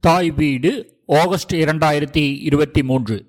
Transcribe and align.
தாய் 0.00 0.30
வீடு 0.30 1.02
ஆகஸ்ட் 1.06 1.54
இரண்டாயிரத்தி 1.54 2.40
இருபத்தி 2.40 2.82
மூன்று. 2.82 3.26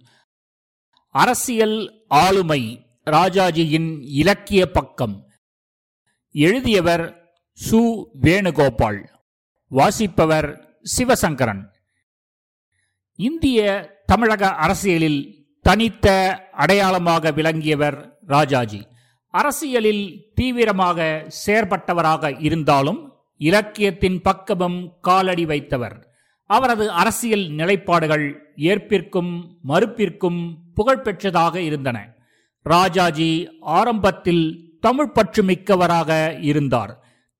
அரசியல் 1.10 2.06
ஆளுமை 2.08 2.86
ராஜாஜியின் 3.06 3.98
இலக்கிய 4.02 4.72
பக்கம். 4.72 5.32
எழுதியவர் 6.32 7.34
சு. 7.70 8.06
வேணுகோபால். 8.22 9.08
வாசிப்பவர் 9.68 10.80
சிவசங்கரன். 10.98 11.66
இந்திய 13.16 13.90
தமிழக 14.06 14.50
அரசியலில் 14.50 15.48
தனித்த 15.62 16.34
அடையாளமாக 16.52 17.32
விளங்கியவர் 17.32 18.18
ராஜாஜி. 18.26 18.88
அரசியலில் 19.28 20.32
தீவிரமாக 20.34 21.28
செயற்பட்டவராக 21.46 22.44
இருந்தாலும் 22.44 23.14
இலக்கியத்தின் 23.38 24.22
பக்கமும் 24.22 24.98
காலடி 25.02 25.46
வைத்தவர். 25.46 26.08
அவரது 26.50 26.86
அரசியல் 26.92 27.46
நிலைப்பாடுகள் 27.52 28.26
ஏற்பிற்கும் 28.56 29.32
மறுப்பிற்கும் 29.68 30.40
புகழ்பெற்றதாக 30.76 31.56
இருந்தன. 31.56 31.98
ராஜாஜி 32.64 33.30
ஆரம்பத்தில் 33.62 34.44
தமிழ் 34.80 35.12
பற்று 35.12 35.44
மிக்கவராக 35.44 36.38
இருந்தார். 36.42 36.94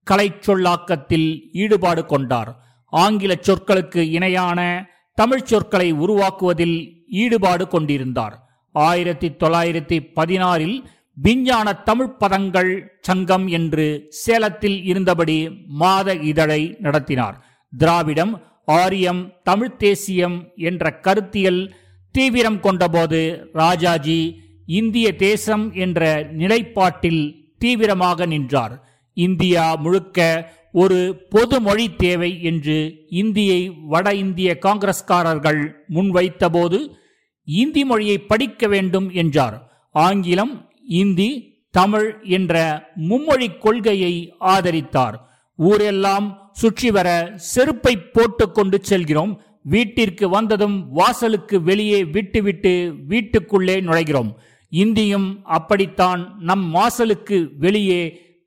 கலை 0.04 0.28
சொல்லாக்கத்தில் 0.40 1.50
ஈடுபாடு 1.54 2.06
கொண்டார். 2.06 2.52
ஆங்கில 2.86 3.34
சொற்களுக்கு 3.42 4.02
இணையான 4.10 4.90
தமிழ் 5.14 5.44
சொற்களை 5.44 5.94
உருவாக்குவதில் 5.94 6.78
ஈடுபாடு 7.08 7.68
கொண்டிருந்தார். 7.68 8.36
ஆயிரத்தி 8.72 9.30
தொள்ளாயிரத்தி 9.30 9.98
பதினாறில் 10.16 10.78
விஞ்ஞான 11.14 11.74
தமிழ் 11.74 12.14
பதங்கள் 12.20 12.72
சங்கம் 13.02 13.48
என்று 13.48 13.86
சேலத்தில் 14.10 14.84
இருந்தபடி 14.84 15.38
மாத 15.82 16.16
இதழை 16.34 16.76
நடத்தினார். 16.80 17.38
திராவிடம் 17.78 18.34
ஆரியம் 18.78 19.22
தமிழ் 19.44 19.76
தேசியம் 19.78 20.38
என்ற 20.56 21.00
கருத்தியல் 21.00 21.62
தீவிரம் 22.16 22.60
கொண்டபோது 22.62 23.22
ராஜாஜி 23.54 24.22
இந்திய 24.66 25.16
தேசம் 25.16 25.74
என்ற 25.74 26.02
நிலைப்பாட்டில் 26.38 27.24
தீவிரமாக 27.58 28.26
நின்றார். 28.26 28.76
இந்தியா 29.14 29.76
முழுக்க 29.76 30.20
ஒரு 30.72 31.28
பொது 31.30 31.58
மொழி 31.60 31.96
தேவை 31.96 32.32
என்று 32.44 33.06
இந்தியை 33.10 33.62
வட 33.88 34.14
இந்திய 34.14 34.58
காங்கிரஸ்காரர்கள் 34.62 35.62
முன்வைத்தபோது 35.94 36.80
இந்தி 37.44 37.86
மொழியை 37.86 38.18
படிக்க 38.18 38.68
வேண்டும் 38.68 39.08
என்றார். 39.12 39.58
ஆங்கிலம் 39.96 40.54
இந்தி 40.84 41.30
தமிழ் 41.72 42.10
என்ற 42.24 42.54
மும்மொழி 43.10 43.58
கொள்கையை 43.58 44.14
ஆதரித்தார். 44.40 45.18
ஊரெல்லாம் 45.68 46.50
சுற்றி 46.54 46.92
வர 46.92 47.10
செருப்பை 47.36 47.98
போட்டுக்கொண்டு 47.98 48.78
செல்கிறோம். 48.82 49.42
வீட்டிற்கு 49.64 50.30
வந்ததும் 50.30 50.92
வாசலுக்கு 50.92 51.62
வெளியே 51.62 52.04
விட்டுவிட்டு 52.06 52.94
வீட்டுக்குள்ளே 53.08 53.82
நுழைகிறோம். 53.82 54.32
இந்தியும் 54.70 55.40
அப்படித்தான் 55.44 56.22
நம் 56.40 56.72
வாசலுக்கு 56.72 57.52
வெளியே 57.58 58.02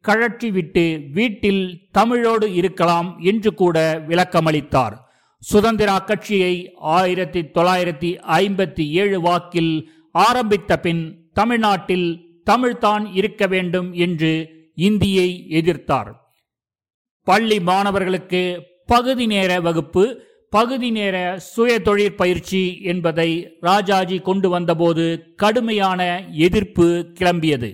கழற்றிவிட்டு 0.08 1.10
வீட்டில் 1.12 1.88
தமிழோடு 1.90 2.54
இருக்கலாம் 2.54 3.18
என்று 3.18 3.54
கூட 3.54 4.04
விளக்கமளித்தார். 4.08 4.94
சுதந்திரா 5.42 6.04
கட்சியை 6.04 6.54
ஆயிரத்தி 6.96 7.40
தொள்ளாயிரத்தி 7.40 8.10
ஐம்பத்தி 8.40 8.88
ஏழு 9.02 9.20
வாக்கில் 9.20 9.90
ஆரம்பித்த 10.12 10.80
பின் 10.80 11.30
தமிழ்நாட்டில் 11.32 12.08
தமிழ்தான் 12.50 13.04
இருக்க 13.12 13.46
வேண்டும் 13.46 13.92
என்று 13.92 14.32
இந்தியை 14.74 15.46
எதிர்த்தார். 15.50 16.21
பள்ளி 17.24 17.60
மாணவர்களுக்கு 17.60 18.62
பகுதி 18.86 19.26
நேர 19.26 19.60
வகுப்பு 19.60 20.04
பகுதி 20.50 20.90
நேர 20.90 21.16
சுய 21.38 21.78
தொழிற் 21.78 22.16
பயிற்சி 22.16 22.80
என்பதை 22.82 23.28
ராஜாஜி 23.60 24.18
கொண்டு 24.18 24.48
வந்தபோது 24.48 25.04
கடுமையான 25.36 26.00
எதிர்ப்பு 26.46 27.12
கிளம்பியது. 27.20 27.70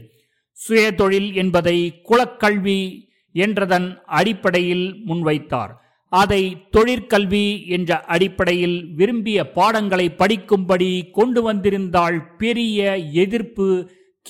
சுய 0.52 0.92
தொழில் 0.92 1.34
என்பதை 1.34 2.02
குலக்கல்வி 2.08 2.80
என்றதன் 3.34 3.88
அடிப்படையில் 4.04 4.86
முன்வைத்தார். 5.06 5.72
அதை 6.12 6.42
தொழிற்கல்வி 6.76 7.66
என்ற 7.68 8.00
அடிப்படையில் 8.00 8.78
விரும்பிய 8.94 9.50
பாடங்களை 9.50 10.14
படிக்கும்படி 10.18 11.10
கொண்டு 11.10 11.42
வந்திருந்தால் 11.42 12.36
பெரிய 12.36 12.96
எதிர்ப்பு 12.96 13.68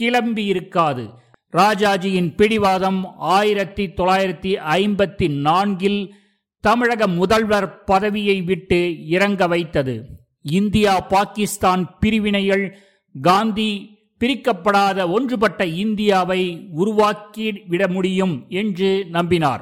கிளம்பியிருக்காது. 0.01 1.05
ராஜாஜியின் 1.53 2.35
பிடிவாதம் 2.35 3.07
ஆயிரத்தி 3.19 3.87
தொள்ளாயிரத்தி 3.87 4.59
ஐம்பத்தி 4.69 5.41
நான்கில் 5.41 6.15
தமிழக 6.61 7.07
முதல்வர் 7.07 7.85
பதவியை 7.85 8.43
விட்டு 8.43 9.07
இறங்க 9.07 9.47
வைத்தது. 9.47 10.05
இந்தியா 10.43 11.01
பாகிஸ்தான் 11.01 11.99
பிரிவினைகள் 12.01 12.79
காந்தி 13.21 13.97
பிரிக்கப்படாத 14.21 15.11
ஒன்றுபட்ட 15.11 15.67
இந்தியாவை 15.67 16.69
உருவாக்கி 16.71 17.63
விட 17.67 17.89
முடியும் 17.89 18.45
என்று 18.49 19.07
நம்பினார். 19.13 19.61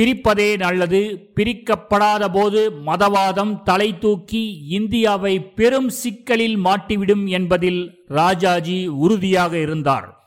பிரிப்பதே 0.00 0.56
நல்லது. 0.56 1.30
பிரிக்கப்படாத 1.36 2.28
போது 2.32 2.70
மதவாதம் 2.86 3.62
தலை 3.62 3.98
தூக்கி 3.98 4.66
இந்தியாவை 4.68 5.40
பெரும் 5.40 5.88
சிக்கலில் 5.88 6.58
மாட்டிவிடும் 6.58 7.28
என்பதில் 7.28 8.04
ராஜாஜி 8.06 8.86
உறுதியாக 8.86 9.58
இருந்தார். 9.58 10.19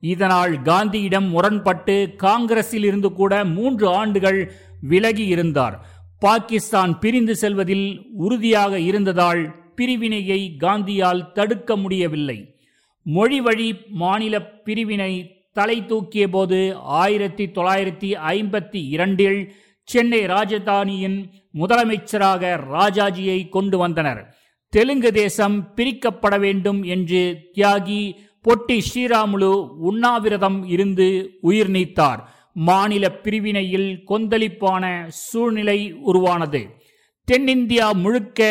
இதனால் 0.00 0.62
காந்தியிடம் 0.62 1.28
முரண்பட்டு 1.28 2.14
காங்கிரஸில் 2.16 2.84
இருந்து 2.84 3.12
கூட 3.12 3.44
மூன்று 3.44 3.88
ஆண்டுகள் 3.88 4.52
விலகி 4.80 5.26
இருந்தார். 5.26 5.86
பாகிஸ்தான் 6.18 6.98
பிரிந்து 6.98 7.36
செல்வதில் 7.36 8.06
உறுதியாக 8.12 8.78
இருந்ததால் 8.78 9.72
பிரிவினையை 9.74 10.56
காந்தியால் 10.58 11.32
தடுக்க 11.32 11.76
முடியவில்லை. 11.76 12.54
மொழி 13.02 13.40
வழி 13.40 13.74
மாநில 13.88 14.42
பிரிவினை 14.42 15.36
தலை 15.52 15.86
தூக்கிய 15.86 16.28
போது 16.28 16.76
ஆயிரத்தி 16.76 17.46
தொள்ளாயிரத்தி 17.46 18.10
ஐம்பத்தி 18.28 18.88
இரண்டில் 18.88 19.52
சென்னை 19.82 20.26
ராஜதானியின் 20.26 21.30
முதலமைச்சராக 21.54 22.60
ராஜாஜியை 22.72 23.48
கொண்டு 23.48 23.78
வந்தனர். 23.78 24.34
தெலுங்கு 24.68 25.12
தேசம் 25.12 25.72
பிரிக்கப்பட 25.76 26.40
வேண்டும் 26.40 26.82
என்று 26.82 27.50
தியாகி 27.54 28.14
பொட்டி 28.48 28.80
ஸ்ரீராமுலு 28.88 29.52
உண்ணாவிரதம் 29.90 30.68
இருந்து 30.68 31.06
உயிர் 31.40 31.70
நீத்தார். 31.70 32.20
மாநில 32.52 33.20
பிரிவினையில் 33.22 33.90
கொந்தளிப்பான 34.08 35.06
சூழ்நிலை 35.08 35.92
உருவானது. 35.92 36.62
தென்னிந்தியா 37.28 37.92
முழுக்க 37.92 38.48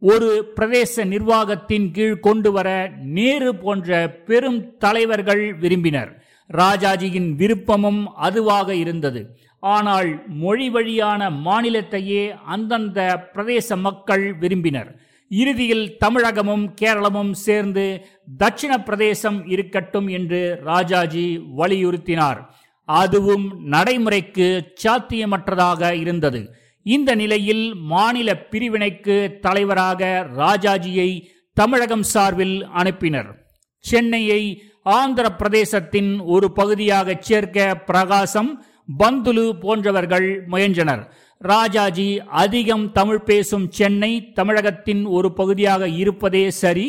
ஒரு 0.00 0.52
பிரதேச 0.56 1.04
நிர்வாகத்தின் 1.04 1.90
கீழ் 1.90 2.20
கொண்டு 2.20 2.52
வர 2.52 2.92
நேரு 3.02 3.54
போன்ற 3.54 4.10
பெரும் 4.26 4.76
தலைவர்கள் 4.78 5.54
விரும்பினர். 5.54 6.22
ராஜாஜியின் 6.52 7.30
விருப்பமும் 7.36 8.04
அதுவாக 8.14 8.74
இருந்தது. 8.74 9.36
ஆனால் 9.60 10.24
மொழி 10.28 10.70
வழியான 10.70 11.30
மாநிலத்தையே 11.30 12.34
அந்தந்த 12.46 13.28
பிரதேச 13.34 13.76
மக்கள் 13.76 14.34
விரும்பினர். 14.34 14.90
இறுதியில் 15.28 15.96
தமிழகமும் 16.04 16.74
கேரளமும் 16.74 17.32
சேர்ந்து 17.32 18.06
தட்சிண 18.38 18.84
பிரதேசம் 18.84 19.46
இருக்கட்டும் 19.46 20.08
என்று 20.08 20.60
ராஜாஜி 20.62 21.40
வலியுறுத்தினார். 21.56 22.44
அதுவும் 22.84 23.64
நடைமுறைக்கு 23.64 24.74
சாத்தியமற்றதாக 24.84 25.92
இருந்தது. 25.92 26.54
இந்த 26.82 27.14
நிலையில் 27.14 27.74
மாநில 27.74 28.48
பிரிவினைக்கு 28.50 29.38
தலைவராக 29.40 30.26
ராஜாஜியை 30.36 31.22
தமிழகம் 31.52 32.02
சார்பில் 32.02 32.66
அனுப்பினர். 32.68 33.34
சென்னையை 33.78 34.62
ஆந்திர 34.82 35.28
பிரதேசத்தின் 35.28 36.20
ஒரு 36.24 36.52
பகுதியாக 36.52 37.16
சேர்க்க 37.20 37.74
பிரகாசம் 37.74 38.64
பந்துலு 38.98 39.52
போன்றவர்கள் 39.60 40.44
முயன்றனர். 40.46 41.14
ராஜாஜி 41.40 42.20
அதிகம் 42.42 42.92
தமிழ் 42.92 43.22
பேசும் 43.22 43.66
சென்னை 43.70 44.12
தமிழகத்தின் 44.34 45.02
ஒரு 45.06 45.32
பகுதியாக 45.32 45.88
இருப்பதே 45.88 46.50
சரி. 46.50 46.86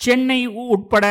சென்னை 0.00 0.40
உட்பட 0.46 1.04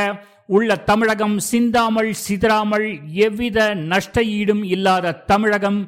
உள்ள 0.46 0.76
தமிழகம் 0.90 1.38
சிந்தாமல் 1.40 2.12
சிதறாமல் 2.26 2.88
எவ்வித 3.28 3.60
நஷ்ட 3.74 4.24
ஈடும் 4.24 4.64
இல்லாத 4.64 5.16
தமிழகம் 5.32 5.80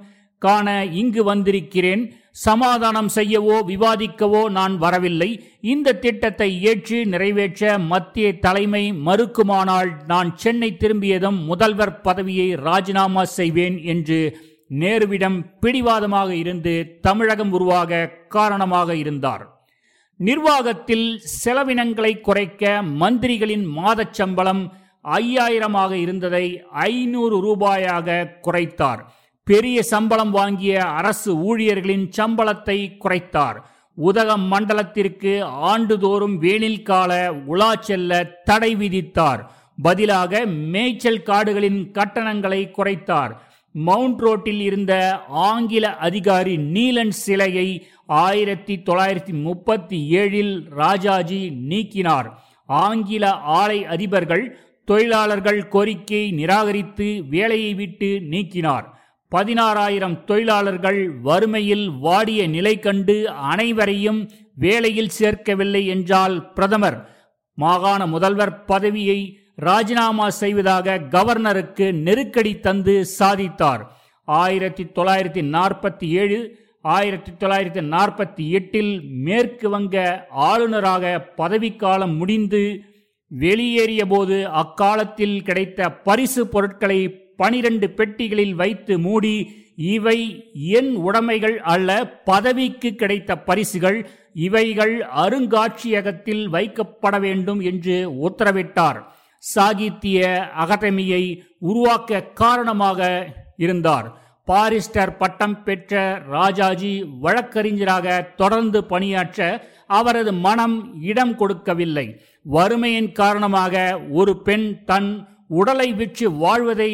காண 0.42 0.68
இங்கு 1.02 1.24
வந்திருக்கிறேன். 1.24 2.04
சமாதானம் 2.32 3.12
செய்யவோ 3.16 3.56
விவாதிக்கவோ 3.70 4.42
நான் 4.50 4.78
வரவில்லை. 4.78 5.30
இந்த 5.62 5.94
திட்டத்தை 5.94 6.50
ஏற்று 6.62 7.06
நிறைவேற்ற 7.06 7.78
மத்திய 7.78 8.28
தலைமை 8.40 8.84
மறுக்குமானால் 9.08 9.90
நான் 10.08 10.36
சென்னை 10.36 10.78
திரும்பியதும் 10.78 11.40
முதல்வர் 11.46 11.96
பதவியை 12.02 12.50
ராஜினாமா 12.68 13.26
செய்வேன் 13.38 13.80
என்று 13.84 14.22
நேருவிடம் 14.70 15.44
பிடிவாதமாக 15.60 16.36
இருந்து 16.36 16.98
தமிழகம் 17.02 17.52
உருவாக 17.52 18.08
காரணமாக 18.08 18.96
இருந்தார். 18.96 19.66
நிர்வாகத்தில் 20.16 21.22
செலவினங்களை 21.46 22.22
குறைக்க 22.22 22.82
மந்திரிகளின் 22.82 23.66
மாதச் 23.78 24.14
சம்பளம் 24.14 24.74
ஐயாயிரமாக 25.04 25.92
இருந்ததை 25.92 26.64
ஐநூறு 26.70 27.36
ரூபாயாக 27.46 28.28
குறைத்தார். 28.42 29.00
பெரிய 29.44 29.84
சம்பளம் 29.84 30.32
வாங்கிய 30.32 30.86
அரசு 30.86 31.36
ஊழியர்களின் 31.36 32.10
சம்பளத்தை 32.18 32.98
குறைத்தார். 33.06 33.56
உதகம் 33.96 34.52
மண்டலத்திற்கு 34.52 35.44
ஆண்டுதோறும் 35.44 36.38
வேனில் 36.38 36.84
கால 36.84 37.34
உலா 37.34 37.76
செல்ல 37.76 38.24
தடை 38.24 38.76
விதித்தார். 38.76 39.40
பதிலாக 39.82 40.46
மேய்ச்சல் 40.46 41.24
காடுகளின் 41.24 41.92
கட்டணங்களை 41.92 42.72
குறைத்தார். 42.78 43.34
மவுண்ட் 43.72 44.20
ரோட்டில் 44.20 44.60
இருந்த 44.60 45.24
ஆங்கில 45.28 45.96
அதிகாரி 45.96 46.58
நீலன் 46.58 47.10
சிலையை 47.10 47.88
ஆயிரத்தி 48.06 48.76
தொள்ளாயிரத்தி 48.76 49.42
முப்பத்தி 49.42 50.08
ஏழில் 50.12 50.70
ராஜாஜி 50.70 51.52
நீக்கினார். 51.70 52.32
ஆங்கில 52.66 53.32
ஆலை 53.32 53.84
அதிபர்கள் 53.84 54.52
தொழிலாளர்கள் 54.86 55.68
கோரிக்கை 55.68 56.32
நிராகரித்து 56.32 57.24
வேலையை 57.30 57.74
விட்டு 57.74 58.22
நீக்கினார். 58.30 58.96
பதினாறாயிரம் 59.36 60.24
தொழிலாளர்கள் 60.24 61.20
வறுமையில் 61.20 61.90
வாடிய 61.90 62.48
நிலை 62.48 62.80
கண்டு 62.80 63.30
அனைவரையும் 63.30 64.30
வேலையில் 64.56 65.10
சேர்க்கவில்லை 65.20 65.86
என்றால் 65.86 66.54
பிரதமர் 66.54 67.16
மாகாண 67.54 68.08
முதல்வர் 68.08 68.66
பதவியை 68.66 69.40
ராஜினாமா 69.60 70.30
செய்வதாக 70.30 70.98
கவர்னருக்கு 71.12 71.92
நெருக்கடி 71.92 72.60
தந்து 72.60 73.06
சாதித்தார். 73.20 73.84
ஆயிரத்தி 74.24 74.84
தொள்ளாயிரத்தி 74.84 75.44
நாற்பத்தி 75.56 76.08
ஏழு 76.22 76.40
ஆயிரத்தி 76.82 77.32
தொள்ளாயிரத்தி 77.32 77.84
நாற்பத்தி 77.94 78.50
எட்டில் 78.50 78.92
மேற்கு 79.04 79.70
வங்க 79.70 80.26
ஆளுநராக 80.30 81.34
பதவிக்காலம் 81.36 82.16
முடிந்து 82.18 82.62
வெளியேறிய 83.28 84.06
போது 84.06 84.48
அக்காலத்தில் 84.48 85.44
கிடைத்த 85.44 85.90
பரிசு 85.90 86.48
பொருட்களை 86.48 87.00
பனிரெண்டு 87.36 87.88
பெட்டிகளில் 87.90 88.54
வைத்து 88.54 89.00
மூடி 89.00 89.36
இவை 89.76 90.20
என் 90.54 90.96
உடைமைகள் 90.98 91.58
அல்ல 91.74 91.90
பதவிக்கு 92.24 92.96
கிடைத்த 92.96 93.38
பரிசுகள் 93.38 94.10
இவைகள் 94.34 94.96
அருங்காட்சியகத்தில் 95.16 96.46
வைக்கப்பட 96.50 97.20
வேண்டும் 97.20 97.60
என்று 97.60 97.98
உத்தரவிட்டார். 98.28 99.00
சாகித்ய 99.54 100.20
அகாடமியை 100.64 101.24
உருவாக்க 101.70 102.22
காரணமாக 102.42 103.10
இருந்தார். 103.66 104.08
பாரிஸ்டர் 104.48 105.12
பட்டம் 105.22 105.56
பெற்ற 105.64 106.02
ராஜாஜி 106.36 106.92
வழக்கறிஞராக 107.24 108.08
தொடர்ந்து 108.42 108.80
பணியாற்ற 108.92 109.48
அவரது 110.00 110.32
மனம் 110.46 110.78
இடம் 111.12 111.36
கொடுக்கவில்லை. 111.36 112.08
வறுமையின் 112.56 113.12
காரணமாக 113.22 113.76
ஒரு 114.20 114.34
பெண் 114.48 114.68
தன் 114.86 115.10
உடலை 115.60 115.90
விற்று 116.00 116.28
வாழ்வதை 116.44 116.92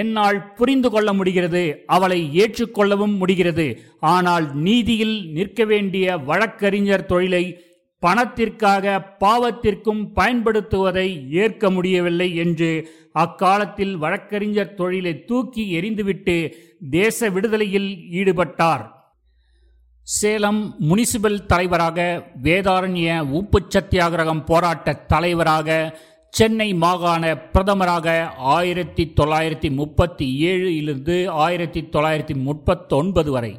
என்னால் 0.00 0.38
புரிந்து 0.54 0.88
கொள்ள 0.90 1.10
முடிகிறது 1.12 1.62
அவளை 1.86 2.20
ஏற்றுக்கொள்ளவும் 2.42 3.16
முடிகிறது. 3.16 3.66
ஆனால் 4.14 4.46
நீதியில் 4.66 5.16
நிற்க 5.36 5.64
வேண்டிய 5.64 6.16
வழக்கறிஞர் 6.28 7.08
தொழிலை 7.12 7.44
பணத்திற்காக 8.04 8.94
பாவத்திற்கும் 9.24 10.02
பயன்படுத்துவதை 10.16 11.08
ஏற்க 11.42 11.70
முடியவில்லை 11.70 12.28
என்று 12.44 12.70
அக்காலத்தில் 13.24 13.94
வழக்கறிஞர் 13.96 14.74
தொழிலை 14.74 15.12
தூக்கி 15.24 15.64
எறிந்துவிட்டு 15.78 16.36
தேச 16.90 17.28
விடுதலையில் 17.30 17.90
ஈடுபட்டார். 18.20 18.84
சேலம் 20.06 20.62
முனிசிபல் 20.88 21.38
தலைவராக 21.46 21.98
வேதாரண்ய 22.42 23.20
உப்பு 23.40 23.58
சத்தியாகிரகம் 23.74 24.42
போராட்ட 24.44 24.94
தலைவராக 25.12 25.68
சென்னை 26.34 26.68
மாகாண 26.84 27.24
பிரதமராக 27.54 28.08
ஆயிரத்தி 28.56 29.04
தொள்ளாயிரத்தி 29.20 29.68
முப்பத்தி 29.80 30.26
ஏழிலிருந்து 30.50 31.16
ஆயிரத்தி 31.44 31.80
தொள்ளாயிரத்தி 31.92 32.34
முப்பத்தொன்பது 32.48 33.30
வரை 33.30 33.52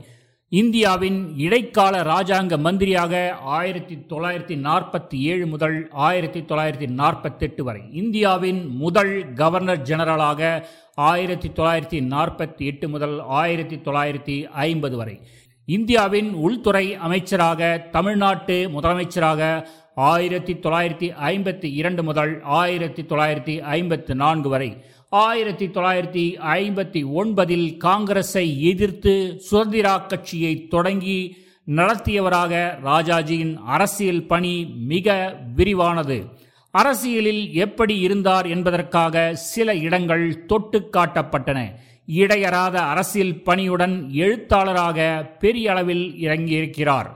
இந்தியாவின் 0.59 1.33
இடைக்கால 1.38 2.01
ராஜாங்க 2.03 2.57
மந்திரியாக 2.57 3.13
ஆயிரத்தி 3.57 3.95
தொள்ளாயிரத்தி 4.09 4.55
நாற்பத்தி 4.65 5.17
ஏழு 5.31 5.45
முதல் 5.47 5.77
ஆயிரத்தி 5.91 6.39
தொள்ளாயிரத்தி 6.39 6.88
நாற்பத்தெட்டு 6.88 7.63
வரை. 7.63 7.81
இந்தியாவின் 7.91 8.67
முதல் 8.67 9.33
கவர்னர் 9.33 9.81
ஜெனரலாக 9.81 10.67
ஆயிரத்தி 10.95 11.50
தொள்ளாயிரத்தி 11.50 12.01
நாற்பத்தி 12.13 12.65
எட்டு 12.71 12.89
முதல் 12.89 13.19
ஆயிரத்தி 13.41 13.75
தொள்ளாயிரத்தி 13.75 14.38
ஐம்பது 14.67 14.97
வரை. 14.97 15.19
இந்தியாவின் 15.65 16.33
உள்துறை 16.33 16.95
அமைச்சராக 16.95 17.89
தமிழ்நாட்டு 17.91 18.69
முதலமைச்சராக 18.75 19.65
ஆயிரத்தி 19.95 20.53
தொள்ளாயிரத்தி 20.53 21.09
ஐம்பத்தி 21.31 21.71
இரண்டு 21.73 22.03
முதல் 22.03 22.41
ஆயிரத்தி 22.44 23.01
தொள்ளாயிரத்தி 23.01 23.56
ஐம்பத்தி 23.77 24.13
நான்கு 24.13 24.49
வரை. 24.49 24.83
ஆயிரத்தி 25.13 25.68
தொள்ளாயிரத்தி 25.68 26.42
ஐம்பத்தி 26.42 27.06
ஒன்பதில் 27.15 27.77
காங்கிரஸை 27.77 28.63
எதிர்த்து 28.63 29.42
சுதந்திரா 29.51 30.07
கட்சியை 30.07 30.68
தொடங்கி 30.68 31.38
நடத்தியவராக 31.68 32.80
ராஜாஜியின் 32.83 33.56
அரசியல் 33.56 34.25
பணி 34.25 34.65
மிக 34.65 35.38
விரிவானது. 35.56 36.30
அரசியலில் 36.71 37.54
எப்படி 37.54 38.00
இருந்தார் 38.00 38.45
என்பதற்காக 38.45 39.36
சில 39.36 39.75
இடங்கள் 39.75 40.45
தொட்டு 40.45 40.89
காட்டப்பட்டன. 40.98 41.69
இடையறாத 42.07 42.74
அரசியல் 42.74 43.42
பணியுடன் 43.45 44.09
எழுத்தாளராக 44.09 45.24
பெரிய 45.39 45.71
அளவில் 45.71 46.16
இறங்கியிருக்கிறார். 46.19 47.09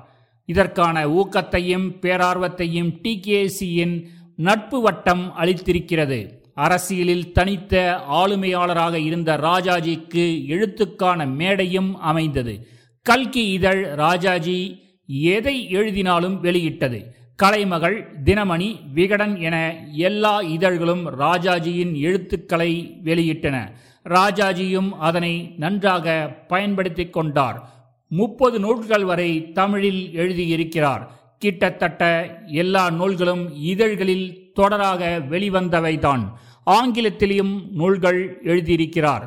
இதற்கான 0.46 1.08
ஊக்கத்தையும் 1.10 1.96
பேரார்வத்தையும் 2.02 2.94
டிகேசியின் 3.04 4.04
நட்பு 4.36 4.82
வட்டம் 4.82 5.34
அளித்திருக்கிறது. 5.40 6.46
அரசியலில் 6.57 7.31
தனித்த 7.31 8.01
ஆளுமையாளராக 8.12 8.94
இருந்த 8.94 9.38
ராஜாஜிக்கு 9.38 10.45
எழுத்துக்கான 10.45 11.27
மேடையும் 11.33 11.94
அமைந்தது. 12.00 12.68
கல்கி 13.01 13.51
இதழ் 13.51 13.86
ராஜாஜி 13.95 14.83
எதை 15.07 15.69
எழுதினாலும் 15.69 16.39
வெளியிட்டது. 16.39 17.15
கலைமகள் 17.36 18.09
தினமணி 18.24 18.80
விகடன் 18.94 19.39
என 19.39 19.86
எல்லா 19.92 20.42
இதழ்களும் 20.42 21.19
ராஜாஜியின் 21.19 21.95
எழுத்துக்களை 21.95 22.98
வெளியிட்டன. 23.04 23.71
ராஜாஜியும் 24.04 24.89
அதனை 24.89 25.54
நன்றாக 25.57 26.36
பயன்படுத்திக் 26.48 27.13
கொண்டார். 27.13 27.69
முப்பது 28.07 28.59
நூல்கள் 28.59 29.04
வரை 29.04 29.51
தமிழில் 29.51 30.09
எழுதியிருக்கிறார். 30.13 31.07
கிட்டத்தட்ட 31.39 32.33
எல்லா 32.48 32.89
நூல்களும் 32.92 33.56
இதழ்களில் 33.56 34.47
தொடராக 34.57 35.21
வெளிவந்தவைதான். 35.30 36.24
ஆங்கிலத்திலும் 36.63 37.68
நூல்கள் 37.71 38.42
எழுதியிருக்கிறார். 38.44 39.25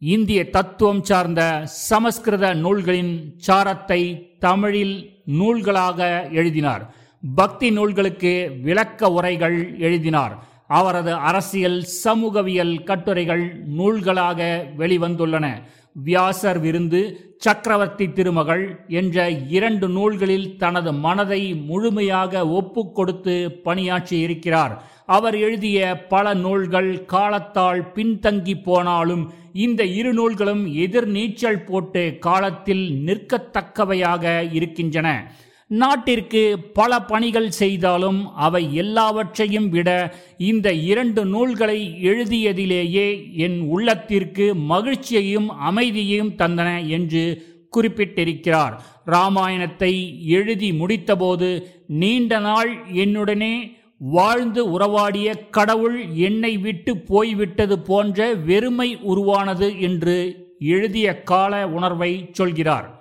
இந்திய 0.00 0.50
தத்துவம் 0.50 1.04
சார்ந்த 1.04 1.62
சமஸ்கிருத 1.64 2.54
நூல்களின் 2.54 3.34
சாரத்தை 3.36 4.02
தமிழில் 4.38 4.94
நூல்களாக 5.38 6.30
எழுதினார். 6.32 6.94
பக்தி 7.34 7.70
நூல்களுக்கு 7.70 8.58
விளக்க 8.62 9.10
உரைகள் 9.10 9.74
எழுதினார். 9.78 10.34
அவரது 10.66 11.14
அரசியல் 11.14 11.82
சமூகவியல் 11.82 12.82
கட்டுரைகள் 12.82 13.44
நூல்களாக 13.78 14.64
வெளிவந்துள்ளன. 14.78 15.46
வியாசர் 16.06 16.60
விருந்து 16.60 17.00
சக்கரவர்த்தி 17.44 18.06
திருமகள் 18.12 18.64
என்ற 19.00 19.16
இரண்டு 19.56 19.86
நூல்களில் 19.88 20.56
தனது 20.56 20.90
மனதை 20.92 21.54
முழுமையாக 21.68 22.46
ஒப்பு 22.58 22.82
கொடுத்து 22.92 23.34
பணியாற்றி 23.66 24.16
இருக்கிறார். 24.20 24.74
அவர் 25.16 25.36
எழுதிய 25.46 26.06
பல 26.08 26.34
நூல்கள் 26.44 27.04
காலத்தால் 27.04 27.82
பின்தங்கி 27.96 28.54
போனாலும் 28.62 29.24
இந்த 29.66 29.82
இரு 29.98 30.12
நூல்களும் 30.12 30.64
எதிர் 30.84 31.08
நீச்சல் 31.16 31.64
போட்டு 31.64 32.02
காலத்தில் 32.18 32.84
நிற்கத்தக்கவையாக 33.06 34.24
இருக்கின்றன. 34.52 35.10
நாட்டிற்கு 35.70 36.58
பல 36.72 37.00
பணிகள் 37.00 37.50
செய்தாலும் 37.50 38.34
அவை 38.34 38.74
எல்லாவற்றையும் 38.74 39.68
விட 39.68 40.14
இந்த 40.38 40.72
இரண்டு 40.72 41.24
நூல்களை 41.24 41.94
எழுதியதிலேயே 42.02 43.36
என் 43.36 43.60
உள்ளத்திற்கு 43.60 44.54
மகிழ்ச்சியையும் 44.54 45.50
அமைதியையும் 45.50 46.34
தந்தன 46.36 46.86
என்று 46.88 47.46
குறிப்பிட்டிருக்கிறார். 47.76 48.80
ராமாயணத்தை 49.04 50.22
எழுதி 50.26 50.70
முடித்தபோது 50.72 51.66
நீண்ட 51.86 52.38
நாள் 52.38 52.76
என்னுடனே 52.92 53.76
வாழ்ந்து 53.98 54.78
உறவாடிய 54.78 55.34
கடவுள் 55.50 56.06
என்னை 56.14 56.58
விட்டு 56.58 56.96
போய்விட்டது 56.96 57.78
போன்ற 57.78 58.34
வெறுமை 58.34 58.96
உருவானது 58.96 59.80
என்று 59.80 60.46
எழுதிய 60.58 61.22
கால 61.22 61.68
உணர்வை 61.68 62.28
சொல்கிறார். 62.32 62.97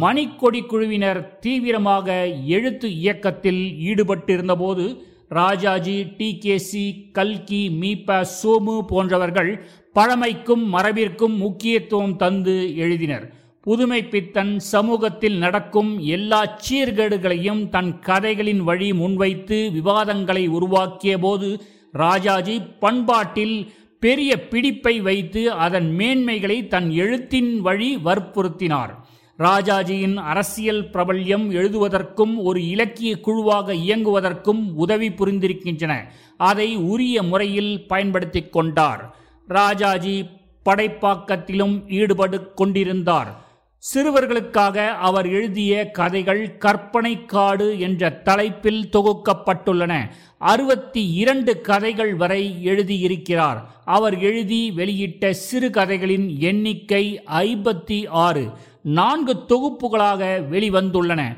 மணிக்கொடி 0.00 0.60
குழுவினர் 0.66 1.38
தீவிரமாக 1.38 2.26
எழுத்து 2.46 2.88
இயக்கத்தில் 2.94 3.62
ஈடுபட்டிருந்தபோது 3.88 4.84
ராஜாஜி 5.28 6.14
டி 6.16 6.38
கே 6.38 6.58
சி 6.58 7.10
கல்கி 7.12 7.60
மீப 7.80 8.24
சோமு 8.42 8.80
போன்றவர்கள் 8.86 9.50
பழமைக்கும் 9.92 10.64
மரபிற்கும் 10.74 11.36
முக்கியத்துவம் 11.36 12.16
தந்து 12.16 12.72
எழுதினர். 12.76 13.26
புதுமை 13.60 14.00
பித்தன் 14.04 14.58
சமூகத்தில் 14.58 15.38
நடக்கும் 15.38 15.98
எல்லா 15.98 16.58
சீர்கேடுகளையும் 16.68 17.68
தன் 17.68 17.98
கதைகளின் 17.98 18.62
வழி 18.62 18.92
முன்வைத்து 18.92 19.58
விவாதங்களை 19.72 20.46
உருவாக்கிய 20.46 21.18
போது 21.18 21.60
ராஜாஜி 21.92 22.60
பண்பாட்டில் 22.80 23.72
பெரிய 23.98 24.48
பிடிப்பை 24.48 25.00
வைத்து 25.00 25.52
அதன் 25.52 25.88
மேன்மைகளை 25.98 26.68
தன் 26.68 26.90
எழுத்தின் 26.90 27.60
வழி 27.60 27.96
வற்புறுத்தினார். 27.96 28.92
ராஜாஜியின் 29.40 30.14
அரசியல் 30.14 30.90
பிரபல்யம் 30.90 31.50
எழுதுவதற்கும் 31.50 32.34
ஒரு 32.36 32.68
இலக்கிய 32.68 33.20
குழுவாக 33.20 33.72
இயங்குவதற்கும் 33.72 34.72
உதவி 34.74 35.08
புரிந்திருக்கின்றன. 35.08 35.92
அதை 36.36 36.76
உரிய 36.76 37.22
முறையில் 37.22 37.86
பயன்படுத்தி 37.86 38.42
கொண்டார். 38.42 39.16
ராஜாஜி 39.48 40.26
படைப்பாக்கத்திலும் 40.64 41.90
ஈடுபடு 41.90 42.54
கொண்டிருந்தார். 42.54 43.48
சிறுவர்களுக்காக 43.94 44.88
அவர் 44.88 45.28
எழுதிய 45.28 45.90
கதைகள் 45.90 46.56
கற்பனை 46.56 47.24
காடு 47.24 47.80
என்ற 47.80 48.10
தலைப்பில் 48.10 48.88
தொகுக்கப்பட்டுள்ளன. 48.92 50.10
அறுபத்தி 50.38 51.12
இரண்டு 51.12 51.60
கதைகள் 51.60 52.14
வரை 52.14 52.56
எழுதியிருக்கிறார். 52.64 53.62
அவர் 53.84 54.18
எழுதி 54.20 54.72
வெளியிட்ட 54.72 55.32
சிறுகதைகளின் 55.32 56.38
எண்ணிக்கை 56.38 57.22
ஐம்பத்தி 57.26 58.08
ஆறு. 58.08 58.50
நான்கு 58.82 59.44
தொகுப்புகளாக 59.48 60.44
வெளிவந்துள்ளன. 60.50 61.36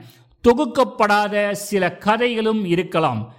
தொகுக்கப்படாத 0.49 1.53
சில 1.53 1.93
கதைகளும் 1.93 2.65
இருக்கலாம். 2.65 3.35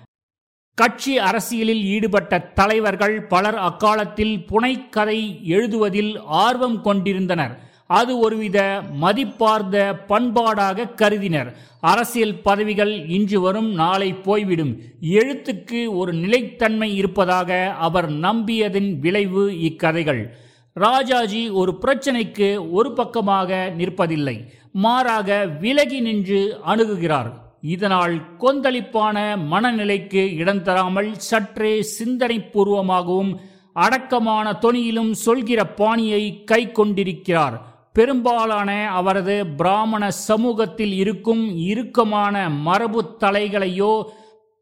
கட்சி 0.76 1.18
அரசியலில் 1.18 1.84
ஈடுபட்ட 1.84 2.40
தலைவர்கள் 2.40 3.24
பலர் 3.24 3.56
அக்காலத்தில் 3.56 4.46
புனைக்கதை 4.48 5.42
எழுதுவதில் 5.44 6.22
ஆர்வம் 6.26 6.82
கொண்டிருந்தனர். 6.82 7.72
அது 7.88 8.20
ஒருவித 8.20 8.82
மதிப்பார்ந்த 9.02 9.94
பண்பாடாக 10.08 10.94
கருதினர். 10.94 11.58
அரசியல் 11.82 12.42
பதவிகள் 12.42 13.08
இன்று 13.08 13.42
வரும் 13.42 13.74
நாளை 13.74 14.14
போய்விடும். 14.14 14.78
எழுத்துக்கு 15.02 15.96
ஒரு 15.96 16.14
நிலைத்தன்மை 16.14 16.96
இருப்பதாக 16.96 17.76
அவர் 17.80 18.12
நம்பியதின் 18.12 19.00
விளைவு 19.00 19.60
இக்கதைகள். 19.60 20.38
ராஜாஜி 20.74 21.50
ஒரு 21.50 21.72
பிரச்சனைக்கு 21.82 22.48
ஒரு 22.72 22.92
பக்கமாக 22.92 23.74
நிற்பதில்லை. 23.78 24.38
மாறாக 24.72 25.46
விலகி 25.46 26.00
நின்று 26.00 26.40
அணுகுகிறார். 26.68 27.30
இதனால் 27.62 28.16
கொந்தளிப்பான 28.40 29.18
மனநிலைக்கு 29.52 30.24
இடம் 30.36 30.62
தராமல் 30.62 31.12
சற்றே 31.28 31.82
சிந்தனை 31.82 32.38
பூர்வமாகவும் 32.40 33.32
அடக்கமான 33.74 34.56
தொனியிலும் 34.62 35.12
சொல்கிற 35.12 35.66
பாணியை 35.66 36.44
கை 36.44 36.72
கொண்டிருக்கிறார். 36.72 37.56
பெரும்பாலான 37.94 38.72
அவரது 39.00 39.38
பிராமண 39.60 40.12
சமூகத்தில் 40.12 40.94
இருக்கும் 40.94 41.44
இறுக்கமான 41.58 42.50
மரபு 42.50 43.02
தலைகளையோ 43.20 43.94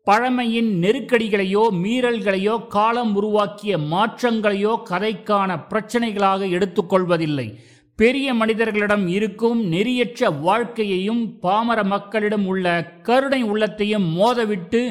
பழமையின் 0.03 0.69
நெருக்கடிகளையோ 0.81 1.63
மீறல்களையோ 1.83 2.67
காலம் 2.67 3.15
உருவாக்கிய 3.15 3.77
மாற்றங்களையோ 3.77 4.73
கதைக்கான 4.89 5.59
பிரச்சனைகளாக 5.69 6.47
எடுத்துக்கொள்வதில்லை. 6.47 7.47
பெரிய 7.95 8.33
மனிதர்களிடம் 8.33 9.07
இருக்கும் 9.07 9.71
நெறியற்ற 9.71 10.39
வாழ்க்கையையும் 10.41 11.39
பாமர 11.39 11.83
மக்களிடம் 11.83 12.47
உள்ள 12.47 12.65
கருணை 13.01 13.41
உள்ளத்தையும் 13.43 14.07
மோதவிட்டு 14.17 14.81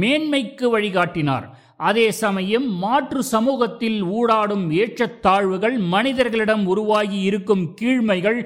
மேன்மைக்கு 0.00 0.66
வழிகாட்டினார். 0.78 1.46
அதே 1.76 2.10
சமயம் 2.10 2.66
மாற்று 2.76 3.22
சமூகத்தில் 3.22 4.04
ஊடாடும் 4.04 4.66
ஏற்றத்தாழ்வுகள் 4.82 5.78
மனிதர்களிடம் 5.78 6.66
உருவாகி 6.66 7.18
இருக்கும் 7.20 7.74
கீழ்மைகள் 7.80 8.38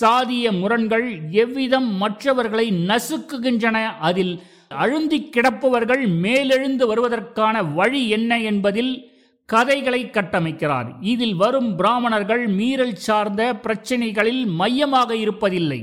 சாதிய 0.00 0.52
முரண்கள் 0.60 1.06
எவ்விதம் 1.30 1.88
மற்றவர்களை 1.94 2.66
நசுக்குகின்றன 2.86 3.78
அதில் 4.00 4.34
அழுந்தி 4.82 5.18
கிடப்பவர்கள் 5.28 6.04
மேலெழுந்து 6.24 6.84
வருவதற்கான 6.86 7.74
வழி 7.74 8.08
என்ன 8.08 8.40
என்பதில் 8.40 8.94
கதைகளை 9.48 10.10
கட்டமைக்கிறார். 10.10 10.88
இதில் 11.00 11.34
வரும் 11.34 11.76
பிராமணர்கள் 11.76 12.46
மீறல் 12.48 12.96
சார்ந்த 12.96 13.42
பிரச்சனைகளில் 13.62 14.46
மையமாக 14.46 15.14
இருப்பதில்லை. 15.14 15.80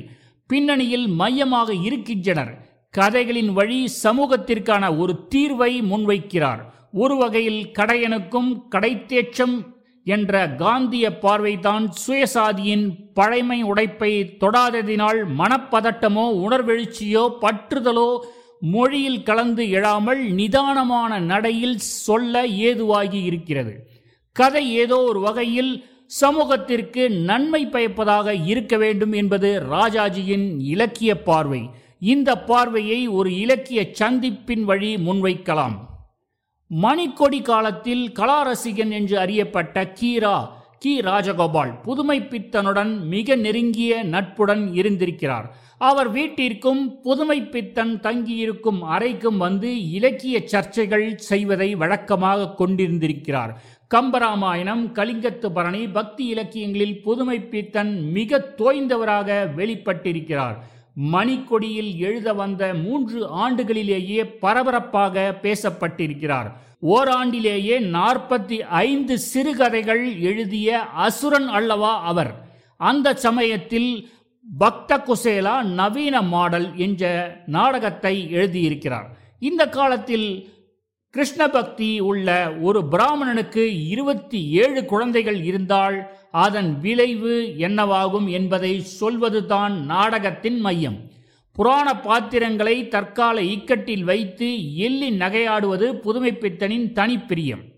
பின்னணியில் 0.49 1.07
மையமாக 1.07 1.73
இருக்கின்றனர். 1.73 2.53
கதைகளின் 2.89 3.51
வழி 3.53 3.87
சமூகத்திற்கான 4.03 4.97
ஒரு 4.97 5.13
தீர்வை 5.35 5.71
முன்வைக்கிறார். 5.91 6.61
ஒரு 6.93 7.15
வகையில் 7.15 7.61
கடையனுக்கும் 7.79 8.49
கடைத்தேச்சம் 8.71 9.55
என்ற 10.05 10.33
காந்திய 10.55 11.05
பார்வைதான் 11.21 11.85
சுயசாதியின் 12.01 12.85
பழைமை 13.13 13.57
உடைப்பை 13.63 14.11
தொடாததினால் 14.39 15.19
மனப்பதட்டமோ 15.39 16.25
உணர்வெழுச்சியோ 16.45 17.23
பற்றுதலோ 17.41 18.09
மொழியில் 18.61 19.23
கலந்து 19.23 19.63
எழாமல் 19.69 20.33
நிதானமான 20.33 21.19
நடையில் 21.19 21.77
சொல்ல 21.77 22.45
ஏதுவாகி 22.47 23.23
இருக்கிறது. 23.23 23.87
கதை 24.33 24.73
ஏதோ 24.73 25.01
ஒரு 25.01 25.19
வகையில் 25.19 25.85
சமூகத்திற்கு 26.05 27.09
நன்மை 27.09 27.65
பயப்பதாக 27.65 28.33
இருக்க 28.33 28.77
வேண்டும் 28.77 29.11
என்பது 29.11 29.63
ராஜாஜியின் 29.71 30.59
இலக்கிய 30.59 31.23
பார்வை. 31.23 31.69
இந்த 31.99 32.43
பார்வையை 32.43 33.07
ஒரு 33.07 33.37
இலக்கிய 33.37 33.91
சந்திப்பின் 33.99 34.61
வழி 34.61 34.95
முன்வைக்கலாம். 34.95 35.75
மணிக்கொடி 36.71 37.41
காலத்தில் 37.41 38.11
கலாரசிகன் 38.15 38.89
என்று 38.89 39.19
அறியப்பட்ட 39.19 39.93
கீரா 40.01 40.47
கி. 40.79 40.99
ராஜகோபால் 40.99 41.81
புதுமை 41.81 42.21
பித்தனுடன் 42.21 43.05
மிக 43.05 43.35
நெருங்கிய 43.35 44.03
நட்புடன் 44.03 44.73
இருந்திருக்கிறார். 44.73 45.55
அவர் 45.87 46.09
வீட்டிற்கும் 46.11 47.01
புதுமை 47.01 47.41
பித்தன் 47.41 47.99
தங்கியிருக்கும் 47.99 48.83
அறைக்கும் 48.83 49.37
வந்து 49.37 49.89
இலக்கிய 49.89 50.43
சர்ச்சைகள் 50.51 51.15
செய்வதை 51.15 51.75
வழக்கமாக 51.75 52.49
கொண்டிருந்திருக்கிறார். 52.59 53.51
கம்பராமாயணம் 53.95 54.83
கலிங்கத்து 54.93 55.49
பரணி 55.53 55.87
பக்தி 55.87 56.25
இலக்கியங்களில் 56.25 57.01
புதுமை 57.01 57.39
பித்தன் 57.39 58.11
மிக 58.11 58.53
தோய்ந்தவராக 58.57 59.39
வெளிப்பட்டிருக்கிறார். 59.57 60.55
மணிக்கொடியில் 61.11 61.91
எழுத 61.97 62.33
வந்த 62.33 62.73
மூன்று 62.73 63.19
ஆண்டுகளிலேயே 63.43 64.23
பரபரப்பாக 64.39 65.39
பேசப்பட்டிருக்கிறார். 65.41 66.51
ஓராண்டிலேயே 66.95 67.77
நாற்பத்தி 67.97 68.59
ஐந்து 68.59 69.19
சிறுகதைகள் 69.19 70.05
எழுதிய 70.19 70.79
அசுரன் 70.79 71.47
அல்லவா 71.47 71.93
அவர். 72.01 72.33
அந்த 72.77 73.13
சமயத்தில் 73.13 73.91
பக்த 74.57 74.97
குசேலா 74.97 75.63
நவீன 75.63 76.21
மாடல் 76.21 76.75
என்ற 76.75 77.35
நாடகத்தை 77.45 78.27
எழுதியிருக்கிறார். 78.33 79.07
இந்த 79.39 79.69
காலத்தில் 79.69 80.49
கிருஷ்ண 81.09 81.47
பக்தி 81.47 81.99
உள்ள 81.99 82.57
ஒரு 82.61 82.87
பிராமணனுக்கு 82.91 83.87
இருபத்தி 83.87 84.49
ஏழு 84.51 84.85
குழந்தைகள் 84.85 85.43
இருந்தால் 85.43 86.09
அதன் 86.31 86.79
விளைவு 86.79 87.53
என்னவாகும் 87.57 88.29
என்பதை 88.29 88.81
சொல்வதுதான் 88.81 89.85
நாடகத்தின் 89.85 90.59
மையம். 90.59 90.97
புராண 91.53 91.99
பாத்திரங்களை 91.99 92.87
தற்கால 92.87 93.41
இக்கட்டில் 93.41 94.03
வைத்து 94.03 94.75
எள்ளி 94.75 95.09
நகையாடுவது 95.09 95.93
புதுமைப்பித்தனின் 95.93 96.93
தனிப்பிரியம். 96.93 97.69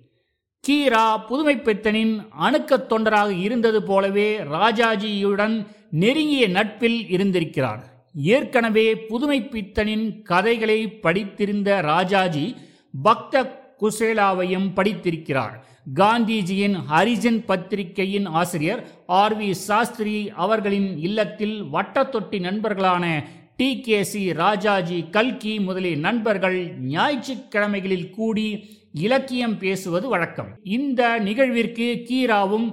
கீரா 0.67 1.19
புதுமைப்பித்தனின் 1.29 2.27
அணுக்கத் 2.29 2.91
தொண்டராக 2.91 3.39
இருந்தது 3.39 3.83
போலவே 3.83 4.37
ராஜாஜியுடன் 4.37 5.65
நெருங்கிய 6.01 6.47
நட்பில் 6.47 6.99
இருந்திருக்கிறார். 7.09 7.81
ஏற்கனவே 8.35 8.87
புதுமை 9.09 9.39
பித்தனின் 9.51 10.05
கதைகளை 10.21 10.79
படித்திருந்த 11.03 11.69
ராஜாஜி 11.81 12.45
பக்த 13.01 13.43
குசேலாவையும் 13.81 14.67
படித்திருக்கிறார். 14.77 15.55
காந்திஜியின் 15.99 16.75
ஹரிஜன் 16.91 17.39
பத்திரிகையின் 17.45 18.27
ஆசிரியர் 18.39 18.81
ஆர் 19.05 19.35
வி 19.39 19.49
சாஸ்திரி 19.51 20.17
அவர்களின் 20.43 20.89
இல்லத்தில் 21.07 21.57
வட்டத்தொட்டி 21.73 22.39
நண்பர்களான 22.47 23.05
டி 23.57 23.69
கே 23.79 24.03
சி 24.11 24.21
ராஜாஜி 24.33 24.99
கல்கி 25.11 25.59
முதலிய 25.59 25.97
நண்பர்கள் 25.97 26.59
ஞாயிற்றுக்கிழமைகளில் 26.93 28.09
கூடி 28.09 28.47
இலக்கியம் 28.93 29.57
பேசுவது 29.57 30.07
வழக்கம். 30.07 30.49
இந்த 30.63 31.01
நிகழ்விற்கு 31.19 31.87
கீராவும் 32.09 32.67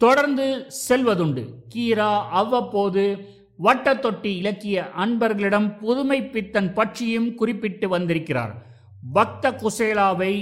தொடர்ந்து 0.00 0.46
செல்வதுண்டு. 0.88 1.42
கீரா 1.74 2.12
அவ்வப்போது 2.40 3.04
வட்டத்தொட்டி 3.58 4.30
இலக்கிய 4.40 4.78
அன்பர்களிடம் 5.04 5.68
புதுமை 5.82 6.18
பித்தன் 6.34 6.70
பற்றியும் 6.78 7.28
குறிப்பிட்டு 7.34 7.86
வந்திருக்கிறார். 7.94 8.52
பக்த 9.16 9.52
குசேலாவை 9.62 10.34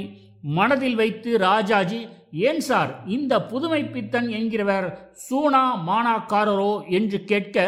மனதில் 0.57 0.97
வைத்து 1.01 1.31
ராஜாஜி 1.39 2.01
ஏன் 2.49 2.63
சார் 2.69 2.91
இந்த 3.17 3.35
புதுமை 3.53 3.81
பித்தன் 3.95 4.29
என்கிறவர் 4.39 4.87
சூனா 5.25 5.65
மானாக்காரரோ 5.89 6.73
என்று 6.99 7.19
கேட்க 7.31 7.67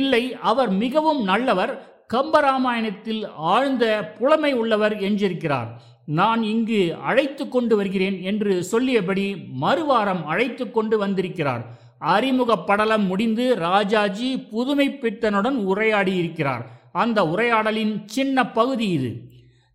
இல்லை 0.00 0.24
அவர் 0.50 0.70
மிகவும் 0.82 1.22
நல்லவர் 1.30 1.72
கம்பராமாயணத்தில் 2.14 3.22
ஆழ்ந்த 3.52 3.84
புலமை 4.18 4.52
உள்ளவர் 4.62 4.94
என்றிருக்கிறார். 5.08 5.70
நான் 6.06 6.42
இங்கு 6.42 6.94
அழைத்து 6.94 7.48
கொண்டு 7.48 7.76
வருகிறேன் 7.76 8.22
என்று 8.22 8.64
சொல்லியபடி 8.64 9.36
மறுவாரம் 9.60 10.24
அழைத்து 10.24 10.70
கொண்டு 10.70 10.98
வந்திருக்கிறார். 10.98 11.78
அறிமுக 11.98 12.56
படலம் 12.56 13.06
முடிந்து 13.06 13.54
ராஜாஜி 13.54 14.40
புதுமை 14.40 14.90
பித்தனுடன் 14.90 15.54
உரையாடி 15.54 16.16
இருக்கிறார். 16.16 16.70
அந்த 16.92 17.28
உரையாடலின் 17.28 18.02
சின்ன 18.06 18.50
பகுதி 18.50 18.88
இது. 18.88 19.20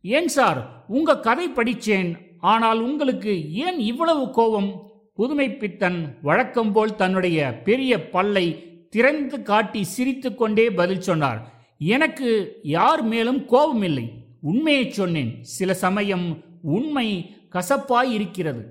ஏன் 0.01 0.27
சார்? 0.27 0.85
உங்க 0.87 1.19
கதை 1.19 1.47
படித்தேன் 1.47 2.17
ஆனால் 2.39 2.79
உங்களுக்கு 2.79 3.53
ஏன் 3.53 3.79
இவ்வளவு 3.79 4.29
கோபம்? 4.29 4.91
புதுமை 5.15 5.55
பித்தன் 5.55 6.17
வழக்கம் 6.21 6.71
போல் 6.71 6.95
தன்னுடைய 6.95 7.61
பெரிய 7.63 8.09
பல்லை 8.09 8.63
திறந்து 8.89 9.41
காட்டி 9.41 9.83
சிரித்து 9.83 10.35
கொண்டே 10.35 10.71
பதில் 10.71 11.01
சொன்னார். 11.01 11.53
எனக்கு 11.79 12.59
யார் 12.63 13.03
மேலும் 13.03 13.45
கோபமில்லை. 13.49 14.11
உண்மையை 14.51 14.91
சொன்னேன். 14.91 15.31
சில 15.41 15.73
சமயம் 15.73 16.25
உண்மை 16.61 17.07
கசப்பாய் 17.51 18.11
இருக்கிறது 18.11 18.63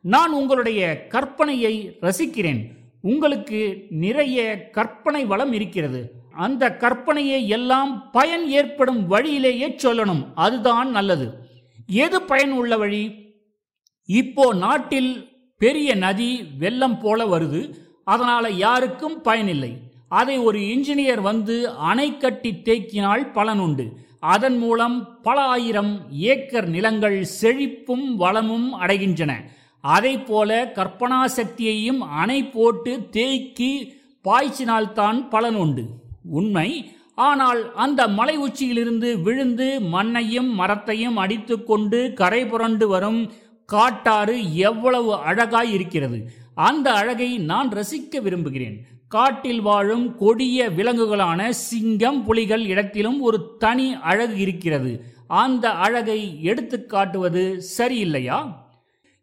நான் 0.00 0.32
உங்களுடைய 0.32 1.06
கற்பனையை 1.08 1.74
ரசிக்கிறேன். 2.00 2.60
உங்களுக்கு 3.00 3.60
நிறைய 3.90 4.36
கற்பனை 4.70 5.24
வளம் 5.24 5.52
இருக்கிறது. 5.52 6.00
அந்த 6.32 6.76
கற்பனையை 6.80 7.46
எல்லாம் 7.46 8.10
பயன் 8.10 8.44
ஏற்படும் 8.48 9.06
வழியிலேயே 9.06 9.68
சொல்லணும். 9.68 10.24
அதுதான் 10.34 10.90
நல்லது. 10.90 11.28
எது 11.86 12.22
பயன் 12.22 12.52
உள்ள 12.52 12.76
வழி? 12.76 13.02
இப்போ 14.06 14.54
நாட்டில் 14.54 15.28
பெரிய 15.58 15.94
நதி 15.94 16.30
வெள்ளம் 16.58 16.98
போல 17.00 17.38
வருது. 17.38 17.62
அதனால 18.04 18.50
யாருக்கும் 18.50 19.20
பயனில்லை. 19.20 19.72
அதை 20.08 20.38
ஒரு 20.38 20.58
இன்ஜினியர் 20.58 21.20
வந்து 21.20 21.56
அணை 21.70 22.16
கட்டி 22.16 22.50
தேக்கினால் 22.64 23.24
பலனுண்டு 23.34 23.86
அதன் 24.24 24.58
மூலம் 24.58 25.20
பல 25.22 25.40
ஆயிரம் 25.40 25.92
ஏக்கர் 26.10 26.68
நிலங்கள் 26.68 27.26
செழிப்பும் 27.40 28.16
வளமும் 28.16 28.80
அடைகின்றன. 28.80 29.32
அதை 29.80 30.18
போல 30.18 30.72
கற்பனா 30.74 31.24
சக்தியையும் 31.24 32.00
அணை 32.22 32.44
போட்டு 32.44 33.08
தேக்கி 33.10 33.72
பாய்ச்சினால்தான் 34.24 35.28
பலன் 35.28 35.54
உண்டு. 35.54 35.84
உண்மை. 36.30 36.96
ஆனால் 37.14 37.74
அந்த 37.74 38.08
மலை 38.08 38.36
உச்சியிலிருந்து 38.36 39.22
விழுந்து 39.22 39.80
மண்ணையும் 39.80 40.50
மரத்தையும் 40.54 41.16
அடித்துக்கொண்டு 41.16 42.12
கரை 42.14 42.46
புரண்டு 42.46 42.88
வரும் 42.88 43.32
காட்டாறு 43.66 44.56
எவ்வளவு 44.56 45.14
அழகாய் 45.14 45.72
இருக்கிறது. 45.72 46.18
அந்த 46.54 46.92
அழகை 46.92 47.38
நான் 47.38 47.68
ரசிக்க 47.68 48.22
விரும்புகிறேன். 48.22 48.76
காட்டில் 49.14 49.60
வாழும் 49.60 50.16
கொடிய 50.16 50.70
விலங்குகளான 50.70 51.48
சிங்கம் 51.50 52.24
புலிகள் 52.24 52.66
இடத்திலும் 52.66 53.20
ஒரு 53.20 53.56
தனி 53.58 53.94
அழகு 53.94 54.38
இருக்கிறது. 54.38 55.04
அந்த 55.26 55.70
அழகை 55.70 56.42
எடுத்து 56.42 56.86
காட்டுவது 56.86 57.62
சரியில்லையா? 57.78 58.54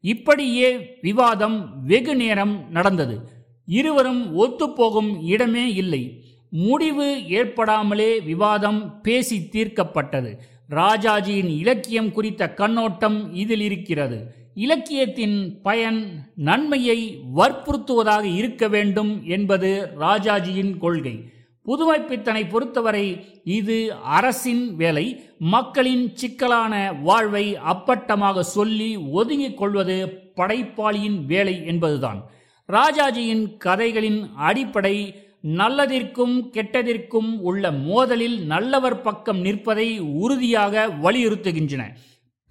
இப்படியே 0.01 0.97
விவாதம் 1.01 1.83
வெகு 1.83 2.15
நேரம் 2.15 2.65
நடந்தது. 2.69 3.29
இருவரும் 3.65 4.39
ஒத்துப்போகும் 4.39 5.23
இடமே 5.23 5.73
இல்லை. 5.73 6.23
முடிவு 6.49 7.15
ஏற்படாமலே 7.29 8.23
விவாதம் 8.23 9.01
பேசி 9.01 9.49
தீர்க்கப்பட்டது. 9.51 10.37
ராஜாஜியின் 10.69 11.57
இலக்கியம் 11.57 12.11
குறித்த 12.11 12.53
கண்ணோட்டம் 12.53 13.33
இதில் 13.33 13.61
இருக்கிறது. 13.61 14.40
இலக்கியத்தின் 14.55 15.61
பயன் 15.63 15.99
நன்மையை 16.35 17.19
வற்புறுத்துவதாக 17.35 18.23
இருக்க 18.23 18.67
வேண்டும் 18.67 19.23
என்பது 19.25 19.89
ராஜாஜியின் 19.99 20.77
கொள்கை. 20.77 21.15
புதுமைப்பித்தனை 21.63 22.49
பொறுத்தவரை 22.49 23.05
இது 23.43 23.93
அரசின் 23.93 24.75
வேலை. 24.75 25.05
மக்களின் 25.37 26.15
சிக்கலான 26.15 26.93
வாழ்வை 26.93 27.57
அப்பட்டமாக 27.73 28.39
சொல்லி 28.39 28.97
ஒதுங்கிக் 28.97 29.57
கொள்வது 29.57 29.97
படைப்பாளியின் 30.35 31.25
வேலை 31.25 31.65
என்பதுதான். 31.65 32.21
ராஜாஜியின் 32.69 33.57
கதைகளின் 33.57 34.29
அடிப்படை 34.35 35.15
நல்லதிற்கும் 35.43 36.35
கெட்டதிற்கும் 36.53 37.39
உள்ள 37.39 37.71
மோதலில் 37.71 38.39
நல்லவர் 38.45 39.01
பக்கம் 39.01 39.39
நிற்பதை 39.39 39.99
உறுதியாக 39.99 40.87
வலியுறுத்துகின்றன. 41.03 41.83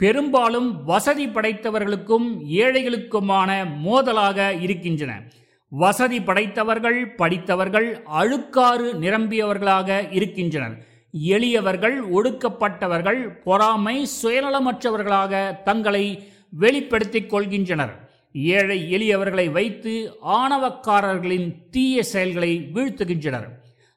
பெரும்பாலும் 0.01 0.85
வசதி 0.85 1.27
படைத்தவர்களுக்கும் 1.27 2.27
ஏழைகளுக்குமான 2.53 3.51
மோதலாக 3.85 4.57
இருக்கின்றன. 4.61 5.23
வசதி 5.69 6.19
படைத்தவர்கள் 6.21 7.15
படித்தவர்கள் 7.15 7.89
அழுக்காறு 8.21 8.87
நிரம்பியவர்களாக 9.01 10.13
இருக்கின்றனர். 10.13 10.87
எளியவர்கள் 11.13 11.97
ஒடுக்கப்பட்டவர்கள் 12.11 13.43
பொறாமை 13.45 14.07
சுயநலமற்றவர்களாக 14.23 15.63
தங்களை 15.63 16.07
வெளிப்படுத்திக் 16.51 17.35
கொள்கின்றனர். 17.35 17.95
ஏழை 18.33 18.79
எளியவர்களை 18.95 19.51
வைத்து 19.51 19.95
ஆணவக்காரர்களின் 20.29 21.49
தீய 21.71 22.03
செயல்களை 22.03 22.71
வீழ்த்துகின்றனர். 22.75 23.49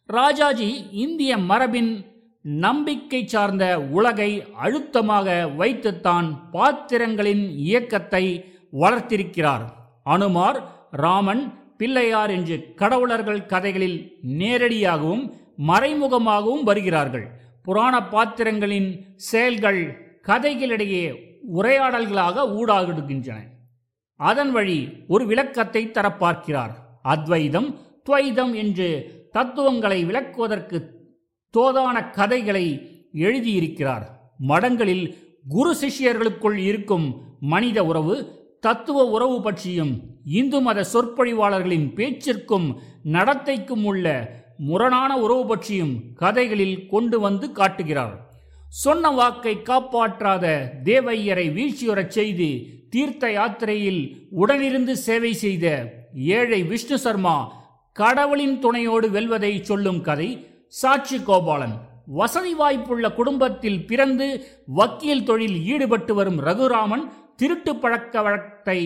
ராஜாஜி 0.05 0.85
இந்திய 0.91 1.37
மரபின் 1.37 2.05
நம்பிக்கை 2.45 3.21
சார்ந்த 3.25 3.65
உலகை 3.89 4.29
அழுத்தமாக 4.53 5.27
வைத்துத்தான் 5.57 6.27
பாத்திரங்களின் 6.51 7.43
இயக்கத்தை 7.65 8.23
வளர்த்திருக்கிறார். 8.73 9.65
அனுமார் 10.03 10.59
ராமன் 10.91 11.43
பிள்ளையார் 11.77 12.31
என்று 12.31 12.55
கடவுளர்கள் 12.75 13.45
கதைகளில் 13.45 13.97
நேரடியாகவும் 14.39 15.23
மறைமுகமாகவும் 15.69 16.63
வருகிறார்கள். 16.63 17.25
புராண 17.63 17.95
பாத்திரங்களின் 18.03 18.89
செயல்கள் 19.29 19.81
கதைகளிடையே 20.27 21.05
உரையாடல்களாக 21.53 22.45
ஊடாகிடுகின்றன 22.59 23.39
அதன் 24.19 24.51
வழி 24.51 24.79
ஒரு 25.07 25.23
விளக்கத்தை 25.25 25.83
தர 25.91 26.07
பார்க்கிறார் 26.13 26.73
அத்வைதம் 27.01 27.69
துவைதம் 28.09 28.53
என்று 28.53 28.89
தத்துவங்களை 29.31 29.99
விளக்குவதற்கு 30.05 30.77
தோதான 31.55 31.97
கதைகளை 32.09 32.65
எழுதியிருக்கிறார். 33.25 34.05
மடங்களில் 34.47 35.05
குரு 35.47 35.71
சிஷ்யர்களுக்குள் 35.81 36.57
இருக்கும் 36.69 37.07
மனித 37.39 37.79
உறவு 37.85 38.15
தத்துவ 38.59 39.05
உறவு 39.05 39.37
பற்றியும் 39.41 39.93
இந்து 40.39 40.59
மத 40.61 40.85
சொற்பொழிவாளர்களின் 40.93 41.87
பேச்சிற்கும் 41.97 42.67
நடத்தைக்கும் 43.15 43.83
உள்ள 43.83 44.05
முரணான 44.57 45.11
உறவு 45.19 45.45
பற்றியும் 45.45 45.93
கதைகளில் 46.15 46.77
கொண்டு 46.87 47.19
வந்து 47.19 47.51
காட்டுகிறார். 47.51 48.15
சொன்ன 48.83 49.09
வாக்கை 49.09 49.55
காப்பாற்றாத 49.69 50.45
தேவையரை 50.83 51.47
வீழ்ச்சியுறச் 51.57 52.15
செய்து 52.17 52.47
தீர்த்த 52.89 53.31
யாத்திரையில் 53.31 54.01
உடனிருந்து 54.41 54.93
சேவை 55.07 55.33
செய்த 55.33 55.67
ஏழை 56.37 56.63
விஷ்ணு 56.63 56.97
சர்மா 56.99 57.35
கடவுளின் 57.95 58.59
துணையோடு 58.59 59.09
வெல்வதை 59.09 59.61
சொல்லும் 59.61 60.01
கதை 60.01 60.29
சாட்சி 60.79 61.17
கோபாலன். 61.17 61.73
வசதி 62.19 62.53
வாய்ப்புள்ள 62.55 63.05
குடும்பத்தில் 63.15 63.81
பிறந்து 63.89 64.27
வக்கீல் 64.79 65.25
தொழில் 65.27 65.57
ஈடுபட்டு 65.73 66.13
வரும் 66.13 66.39
ரகுராமன் 66.47 67.03
திருட்டு 67.35 67.71
பழக்க 67.75 68.21
வழக்கத்தை 68.21 68.79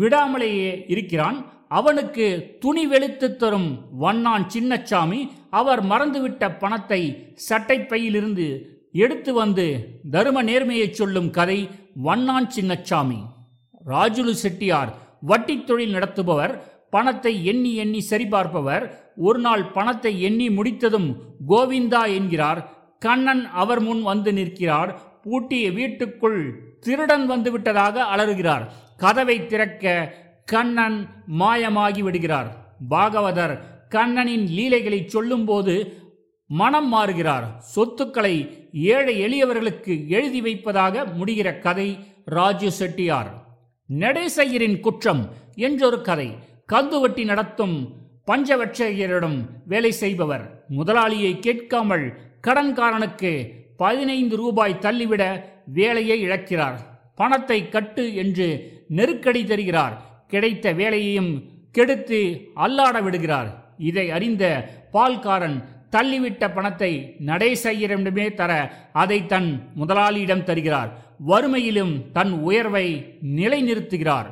விடாமலேயே 0.00 0.70
இருக்கிறான். 0.94 1.38
அவனுக்கு 1.78 2.26
துணி 2.60 2.84
வெளுத்து 2.86 3.28
தரும் 3.36 3.70
வண்ணான் 4.04 4.46
சின்னச்சாமி 4.54 5.20
அவர் 5.60 5.82
மறந்துவிட்ட 5.90 6.44
பணத்தை 6.58 7.00
சட்டைப்பையிலிருந்து 7.48 8.46
எடுத்து 9.04 9.32
வந்து 9.34 9.66
தரும 10.12 10.42
நேர்மையை 10.50 10.88
சொல்லும் 10.90 11.30
கதை 11.30 11.58
வண்ணான் 12.08 12.48
சின்னச்சாமி. 12.56 13.20
ராஜுலு 13.86 14.34
செட்டியார் 14.44 14.90
வட்டி 15.30 15.56
தொழில் 15.68 15.94
நடத்துபவர் 15.94 16.54
பணத்தை 16.90 17.44
எண்ணி 17.44 17.74
எண்ணி 17.74 18.00
சரிபார்ப்பவர் 18.10 18.84
ஒரு 19.16 19.38
நாள் 19.38 19.64
பணத்தை 19.64 20.12
எண்ணி 20.22 20.50
முடித்ததும் 20.50 21.08
கோவிந்தா 21.48 22.02
என்கிறார். 22.14 22.60
கண்ணன் 22.98 23.44
அவர் 23.62 23.80
முன் 23.80 24.02
வந்து 24.02 24.32
நிற்கிறார். 24.32 24.90
பூட்டிய 25.22 25.70
வீட்டுக்குள் 25.70 26.40
திருடன் 26.80 27.26
வந்து 27.26 27.50
விட்டதாக 27.50 28.04
அலறுகிறார். 28.04 28.64
கதவை 28.96 29.46
திறக்க 29.46 30.14
கண்ணன் 30.44 30.98
மாயமாகி 31.40 32.02
விடுகிறார். 32.02 32.48
பாகவதர் 32.90 33.54
கண்ணனின் 33.88 34.46
லீலைகளை 34.46 35.00
சொல்லும்போது 35.06 35.74
மனம் 36.50 36.88
மாறுகிறார். 36.88 37.46
சொத்துக்களை 37.58 38.34
ஏழை 38.72 39.14
எளியவர்களுக்கு 39.26 39.94
எழுதி 40.08 40.40
வைப்பதாக 40.40 41.04
முடிகிற 41.18 41.58
கதை 41.58 41.98
ராஜு 42.24 42.70
செட்டியார். 42.70 43.30
நடேசையரின் 43.88 44.80
குற்றம் 44.80 45.22
என்றொரு 45.56 46.00
கதை. 46.00 46.28
கந்துவட்டி 46.72 47.24
நடத்தும் 47.24 47.76
பஞ்சவட்சகரிடம் 48.26 49.36
வேலை 49.66 49.92
செய்பவர். 49.92 50.64
முதலாளியை 50.78 51.38
கேட்காமல் 51.38 52.18
கடன்காரனுக்கு 52.46 53.30
பதினைந்து 53.76 54.36
ரூபாய் 54.36 54.78
தள்ளிவிட 54.78 55.22
வேலையை 55.66 56.28
இழக்கிறார். 56.28 56.76
பணத்தை 57.16 57.68
கட்டு 57.68 58.14
என்று 58.14 58.48
நெருக்கடி 58.88 59.44
தருகிறார். 59.44 60.26
கிடைத்த 60.28 60.72
வேலையையும் 60.72 61.32
கெடுத்து 61.72 62.50
அல்லாட 62.54 63.02
விடுகிறார். 63.02 63.76
இதை 63.78 64.10
அறிந்த 64.10 64.44
பால்காரன் 64.92 65.64
தள்ளிவிட்ட 65.90 66.54
பணத்தை 66.54 67.16
நடேசையரிடமே 67.26 68.34
தர 68.34 68.52
அதை 68.92 69.26
தன் 69.26 69.70
முதலாளியிடம் 69.74 70.44
தருகிறார். 70.44 70.90
வறுமையிலும் 71.26 72.10
தன் 72.12 72.32
உயர்வை 72.32 72.86
நிலைநிறுத்துகிறார். 73.36 74.28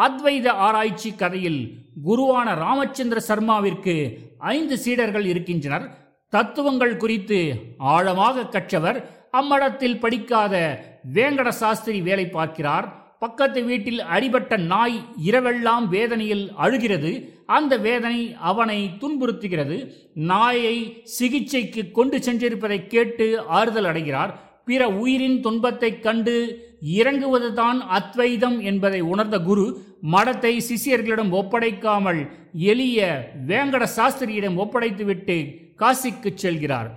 அத்வைத 0.00 0.48
ஆராய்ச்சி 0.48 1.14
கதையில் 1.14 1.78
குருவான 2.04 2.54
ராமச்சந்திர 2.54 3.20
சர்மாவிற்கு 3.28 4.18
ஐந்து 4.38 4.78
சீடர்கள் 4.78 5.24
இருக்கின்றனர். 5.24 6.14
தத்துவங்கள் 6.28 6.96
குறித்து 6.96 7.54
ஆழமாக 7.78 8.46
கற்றவர். 8.46 9.28
அம்மடத்தில் 9.32 9.98
படிக்காத 9.98 10.84
வேங்கட 11.14 11.48
சாஸ்திரி 11.48 12.00
வேலை 12.00 12.28
பார்க்கிறார். 12.28 13.16
பக்கத்து 13.18 13.64
வீட்டில் 13.64 14.00
அடிபட்ட 14.00 14.56
நாய் 14.56 15.04
இரவெல்லாம் 15.26 15.88
வேதனையில் 15.88 16.52
அழுகிறது. 16.54 17.42
அந்த 17.46 17.76
வேதனை 17.76 18.36
அவனை 18.38 18.90
துன்புறுத்துகிறது. 19.00 19.90
நாயை 20.14 21.00
சிகிச்சைக்கு 21.04 21.90
கொண்டு 21.90 22.18
சென்றிருப்பதை 22.18 22.86
கேட்டு 22.86 23.40
ஆறுதல் 23.40 23.84
அடைகிறார். 23.84 24.62
பிற 24.64 24.88
உயிரின் 24.88 25.40
துன்பத்தைக் 25.40 26.02
கண்டு 26.02 26.64
இறங்குவதுதான் 26.94 27.78
அத்வைதம் 27.78 28.60
என்பதை 28.60 29.00
உணர்ந்த 29.00 29.38
குரு 29.38 29.85
மடத்தை 30.02 30.52
சிஷியர்களிடம் 30.68 31.32
ஒப்படைக்காமல் 31.32 32.20
எளிய 32.52 33.30
வேங்கட 33.46 33.84
சாஸ்திரியிடம் 33.96 34.56
ஒப்படைத்துவிட்டு 34.56 35.36
காசிக்கு 35.78 36.30
செல்கிறார். 36.34 36.90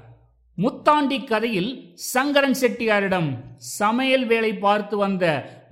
முத்தாண்டி 0.58 1.18
கதையில் 1.24 1.96
சங்கரன் 1.96 2.56
செட்டியாரிடம் 2.62 3.30
சமையல் 3.58 4.26
வேலை 4.26 4.54
பார்த்து 4.54 4.98
வந்த 4.98 5.26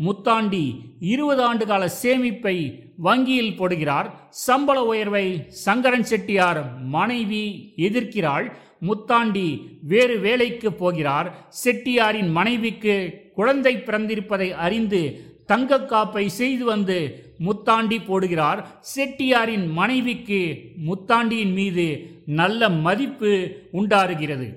முத்தாண்டி 0.06 0.66
இருபது 1.00 1.42
ஆண்டு 1.44 1.66
கால 1.66 1.90
சேமிப்பை 2.04 2.56
வங்கியில் 2.98 3.58
போடுகிறார். 3.60 4.08
சம்பள 4.30 4.84
உயர்வை 4.84 5.26
சங்கரன் 5.48 6.04
செட்டியார் 6.04 6.62
மனைவி 6.82 7.74
எதிர்க்கிறாள். 7.78 8.48
முத்தாண்டி 8.88 9.48
வேறு 9.82 10.20
வேலைக்கு 10.20 10.74
போகிறார். 10.74 11.30
செட்டியாரின் 11.64 12.32
மனைவிக்கு 12.32 12.96
குழந்தை 13.36 13.74
பிறந்திருப்பதை 13.78 14.52
அறிந்து 14.52 15.02
தங்க 15.48 15.82
காப்பை 15.82 16.30
செய்து 16.30 16.66
வந்து 16.66 17.24
முத்தாண்டி 17.40 17.98
போடுகிறார். 17.98 18.66
செட்டியாரின் 18.96 19.68
மனைவிக்கு 19.68 20.62
முத்தாண்டியின் 20.88 21.54
மீது 21.54 22.10
நல்ல 22.26 22.70
மதிப்பு 22.70 23.62
உண்டாருகிறது 23.74 24.56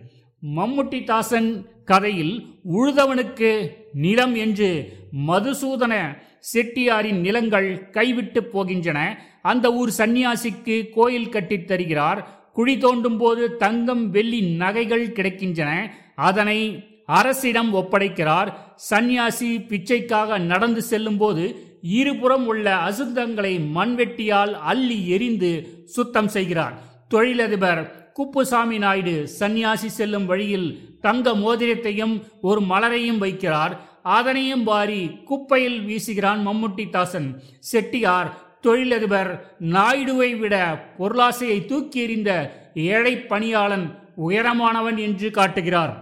மம்முட்டி 0.56 1.04
தாசன் 1.04 1.66
கதையில் 1.84 2.44
உழுதவனுக்கு 2.74 3.74
நிலம் 3.92 4.34
என்று 4.34 4.96
மதுசூதன 5.26 6.16
செட்டியாரின் 6.54 7.20
நிலங்கள் 7.20 7.90
கைவிட்டு 7.90 8.40
போகின்றன. 8.40 9.14
அந்த 9.42 9.72
ஊர் 9.72 9.92
சந்நியாசிக்கு 9.98 10.90
கோயில் 10.90 11.28
கட்டித் 11.28 11.66
தருகிறார். 11.66 12.50
குழி 12.52 12.76
தோண்டும் 12.76 13.18
போது 13.18 13.56
தங்கம் 13.56 14.10
வெள்ளி 14.10 14.40
நகைகள் 14.40 15.08
கிடைக்கின்றன. 15.08 15.90
அதனை 16.14 16.89
அரசிடம் 17.18 17.70
ஒப்படைக்கிறார். 17.74 18.50
சந்நியாசி 18.76 19.50
பிச்சைக்காக 19.70 20.38
நடந்து 20.38 20.82
செல்லும்போது 20.82 21.44
இருபுறம் 21.82 22.46
உள்ள 22.46 22.66
அசுத்தங்களை 22.88 23.52
மண்வெட்டியால் 23.76 24.52
அள்ளி 24.70 25.08
எரிந்து 25.08 25.50
சுத்தம் 25.86 26.28
செய்கிறார். 26.28 26.74
தொழிலதிபர் 27.08 27.82
குப்புசாமி 28.12 28.78
நாயுடு 28.78 29.28
சந்நியாசி 29.28 29.88
செல்லும் 29.88 30.26
வழியில் 30.26 30.68
தங்க 31.00 31.32
மோதிரத்தையும் 31.44 32.14
ஒரு 32.42 32.60
மலரையும் 32.60 33.22
வைக்கிறார். 33.22 33.74
அதனையும் 34.02 34.62
வாரி 34.64 35.00
குப்பையில் 35.24 35.80
வீசுகிறான் 35.88 36.40
மம்முட்டி 36.46 36.84
தாசன் 36.90 37.28
செட்டியார் 37.70 38.30
தொழிலதிபர் 38.60 39.30
நாயுடுவை 39.74 40.30
விட 40.38 40.54
பொருளாசையை 40.98 41.58
தூக்கி 41.66 42.00
எறிந்த 42.00 42.30
ஏழை 42.74 43.14
பணியாளன் 43.30 43.86
உயரமானவன் 44.28 44.98
என்று 44.98 45.30
காட்டுகிறார். 45.30 45.92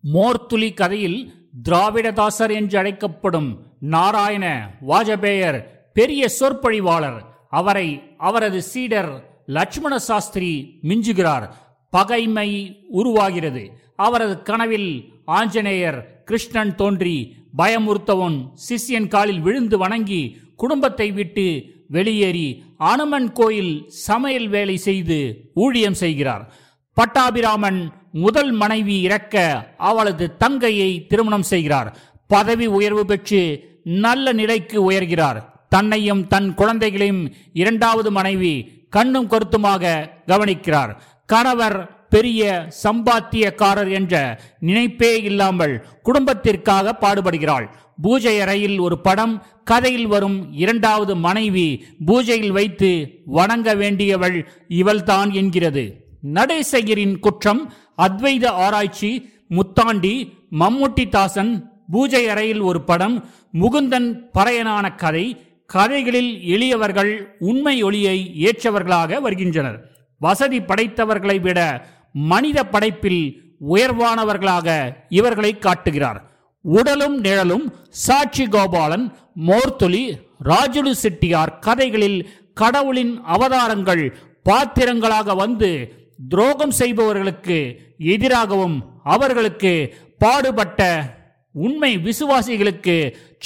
மோர்த்துளி 0.00 0.72
கதையில் 0.72 1.32
திராவிடதாசர் 1.68 2.50
என்று 2.50 2.78
அழைக்கப்படும் 2.78 3.64
நாராயண 3.80 4.70
வாஜபேயர் 4.88 5.64
பெரிய 5.92 6.28
சொற்பொழிவாளர் 6.40 7.20
அவரை 7.48 8.02
அவரது 8.16 8.62
சீடர் 8.62 9.40
லட்சுமண 9.46 9.96
சாஸ்திரி 9.96 10.80
மிஞ்சுகிறார். 10.82 11.48
பகைமை 11.90 12.80
உருவாகிறது. 12.88 13.70
அவரது 13.96 14.42
கனவில் 14.42 15.12
ஆஞ்சநேயர் 15.24 16.24
கிருஷ்ணன் 16.24 16.74
தோன்றி 16.74 17.36
பயமுறுத்தவன் 17.58 18.48
சிஷ்யன் 18.68 19.08
காலில் 19.08 19.40
விழுந்து 19.40 19.78
வணங்கி 19.78 20.36
குடும்பத்தை 20.56 21.12
விட்டு 21.12 21.64
வெளியேறி 21.88 22.62
அனுமன் 22.76 23.32
கோயில் 23.32 23.84
சமையல் 23.88 24.48
வேலை 24.48 24.76
செய்து 24.76 25.50
ஊழியம் 25.54 25.94
செய்கிறார். 25.94 26.54
பட்டாபிராமன் 26.92 27.92
முதல் 28.22 28.52
மனைவி 28.62 28.96
இறக்க 29.06 29.34
அவளது 29.90 30.26
தங்கையை 30.42 30.90
திருமணம் 31.10 31.46
செய்கிறார். 31.52 31.90
பதவி 32.34 32.66
உயர்வு 32.78 33.04
பெற்று 33.10 33.42
நல்ல 34.04 34.32
நிலைக்கு 34.40 34.78
உயர்கிறார். 34.90 35.38
தன்னையும் 35.74 36.22
தன் 36.32 36.48
குழந்தைகளையும் 36.54 37.22
இரண்டாவது 37.52 38.10
மனைவி 38.18 38.54
கண்ணும் 38.96 39.30
கருத்துமாக 39.32 39.84
கவனிக்கிறார். 40.26 40.92
கணவர் 41.28 41.78
பெரிய 42.14 42.42
சம்பாத்தியக்காரர் 42.82 43.90
என்ற 43.98 44.14
நினைப்பே 44.68 45.12
இல்லாமல் 45.22 45.74
குடும்பத்திற்காக 46.02 46.94
பாடுபடுகிறாள். 47.00 47.66
பூஜை 48.02 48.34
அறையில் 48.40 48.78
ஒரு 48.86 48.96
படம் 49.06 49.34
கதையில் 49.64 50.06
வரும் 50.06 50.38
இரண்டாவது 50.64 51.14
மனைவி 51.26 51.68
பூஜையில் 52.06 52.54
வைத்து 52.58 52.90
வணங்க 53.38 53.74
வேண்டியவள் 53.74 54.38
இவள்தான் 54.80 55.30
என்கிறது. 55.40 55.84
நடேசையரின் 56.36 57.16
குற்றம் 57.18 57.62
அத்வைத 58.02 58.46
ஆராய்ச்சி 58.64 59.10
முத்தாண்டி 59.50 60.14
மம்முட்டி 60.60 61.08
தாசன் 61.08 61.52
பூஜை 61.90 62.28
அறையில் 62.28 62.60
ஒரு 62.60 62.80
படம் 62.82 63.16
முகுந்தன் 63.60 64.08
பறையனான 64.34 64.94
கதை 64.94 65.26
கதைகளில் 65.66 66.32
எளியவர்கள் 66.54 67.12
உண்மை 67.38 67.82
ஒளியை 67.82 68.18
ஏற்றவர்களாக 68.46 69.20
வருகின்றனர். 69.20 69.78
வசதி 70.20 70.58
படைத்தவர்களை 70.60 71.40
விட 71.40 71.58
மனித 72.12 72.58
படைப்பில் 72.64 73.22
உயர்வானவர்களாக 73.68 74.68
இவர்களை 75.08 75.58
காட்டுகிறார். 75.58 76.20
உடலும் 76.64 77.16
நிழலும் 77.20 77.66
சாட்சி 77.90 78.44
கோபாலன் 78.46 79.06
மோர்த்துலி 79.46 80.04
ராஜுலு 80.44 80.92
செட்டியார் 81.02 81.58
கதைகளில் 81.58 82.18
கடவுளின் 82.54 83.12
அவதாரங்கள் 83.24 84.04
பாத்திரங்களாக 84.42 85.34
வந்து 85.34 85.70
துரோகம் 86.18 86.70
செய்பவர்களுக்கு 86.70 87.58
எதிராகவும் 87.98 88.76
அவர்களுக்கு 89.04 89.72
பாடுபட்ட 90.18 90.82
உண்மை 91.54 91.96
விசுவாசிகளுக்கு 91.96 92.96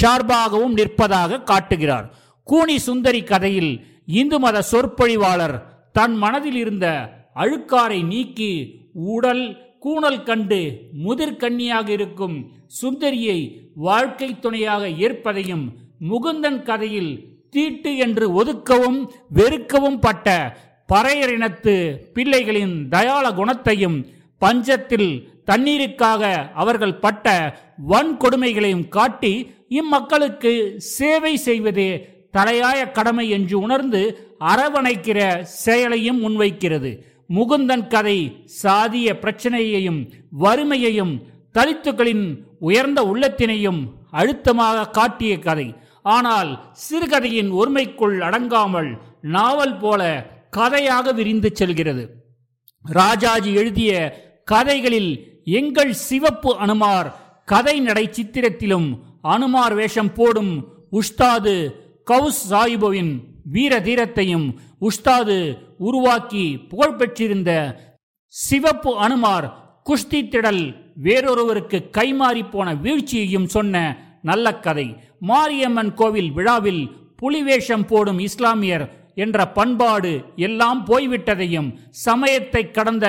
சார்பாகவும் 0.02 0.72
நிற்பதாக 0.72 1.42
காட்டுகிறார். 1.42 2.14
கூனி 2.42 2.78
சுந்தரி 2.78 3.22
கதையில் 3.22 3.72
இந்து 4.06 4.38
மத 4.38 4.62
சொற்பொழிவாளர் 4.72 5.56
தன் 5.92 6.14
மனதில் 6.14 6.54
இருந்த 6.54 6.87
அழுக்காரை 7.35 8.04
நீக்கி 8.04 8.52
உடல் 8.92 9.44
கூணல் 9.80 10.22
கண்டு 10.22 10.58
முதிர்கன்னியாக 11.04 11.88
இருக்கும் 11.88 12.37
சுந்தரியை 12.82 13.38
வாழ்க்கை 13.74 14.38
துணையாக 14.40 14.88
ஏற்பதையும் 14.88 15.64
முகுந்தன் 16.11 16.62
கதையில் 16.62 17.12
தீட்டு 17.50 17.96
என்று 17.96 18.35
ஒதுக்கவும் 18.35 19.00
வெறுக்கவும் 19.35 19.98
பட்ட 19.98 20.28
பறையரினத்து 20.92 21.74
பிள்ளைகளின் 22.14 22.74
தயாள 22.94 23.24
குணத்தையும் 23.33 23.98
பஞ்சத்தில் 24.42 25.11
தண்ணீருக்காக 25.50 26.22
அவர்கள் 26.62 27.00
பட்ட 27.05 27.26
வன்கொடுமைகளையும் 27.90 28.88
காட்டி 28.96 29.33
இம்மக்களுக்கு 29.78 30.52
சேவை 30.96 31.35
செய்வதே 31.46 31.90
தலையாய 32.37 32.81
கடமை 32.90 33.24
என்று 33.37 33.57
உணர்ந்து 33.61 34.00
அரவணைக்கிற 34.52 35.18
செயலையும் 35.64 36.20
முன்வைக்கிறது. 36.24 36.90
முகுந்தன் 37.37 37.87
கதை 37.88 38.18
சாதிய 38.62 39.09
பிரச்சனையையும் 39.22 40.00
வறுமையையும் 40.44 41.14
தலித்துக்களின் 41.55 42.24
உயர்ந்த 42.68 43.00
உள்ளத்தினையும் 43.12 43.81
அழுத்தமாக 44.20 44.88
காட்டிய 44.98 45.33
கதை. 45.38 45.68
ஆனால் 46.16 46.50
சிறுகதையின் 46.85 47.50
ஒருமைக்குள் 47.61 48.16
அடங்காமல் 48.28 48.90
நாவல் 49.37 49.76
போல 49.76 50.02
கதையாக 50.56 51.12
விரிந்து 51.12 51.50
செல்கிறது. 51.52 52.04
ராஜாஜி 52.82 53.52
எழுதிய 53.54 53.92
கதைகளில் 54.44 55.12
எங்கள் 55.44 55.92
சிவப்பு 55.92 56.56
அனுமார் 56.58 57.08
கதை 57.44 57.80
நடை 57.80 58.04
சித்திரத்திலும் 58.08 58.88
அனுமார் 59.22 59.74
வேஷம் 59.74 60.12
போடும் 60.14 60.52
உஸ்தாது 60.90 61.54
கவுஸ் 62.04 62.42
சாயிபுவின் 62.52 63.12
வீர 63.44 63.78
தீரத்தையும் 63.80 64.46
உஸ்தாது 64.80 65.36
உருவாக்கி 65.78 66.44
புகழ்பெற்றிருந்த 66.70 67.50
சிவப்பு 68.26 68.98
அனுமார் 68.98 69.46
குஸ்தி 69.90 70.20
திடல் 70.24 70.62
வேறொருவருக்கு 71.02 71.78
கைமாறி 71.98 72.50
போன 72.50 72.74
வீழ்ச்சியையும் 72.74 73.48
சொன்ன 73.48 73.76
நல்ல 74.22 74.54
கதை. 74.54 74.96
மாரியம்மன் 75.18 75.94
கோவில் 75.94 76.30
விழாவில் 76.32 76.82
புலிவேஷம் 77.22 77.86
போடும் 77.86 78.18
இஸ்லாமியர் 78.18 78.84
என்ற 79.14 79.46
பண்பாடு 79.48 80.12
எல்லாம் 80.37 80.81
போய்விட்டதையும் 80.87 81.68
சமயத்தை 82.05 82.70
கடந்த 82.70 83.07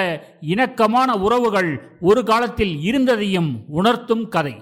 இணக்கமான 0.53 1.09
உறவுகள் 1.17 1.71
ஒரு 2.01 2.23
காலத்தில் 2.23 2.75
இருந்ததையும் 2.81 3.51
உணர்த்தும் 3.67 4.25
கதை. 4.27 4.55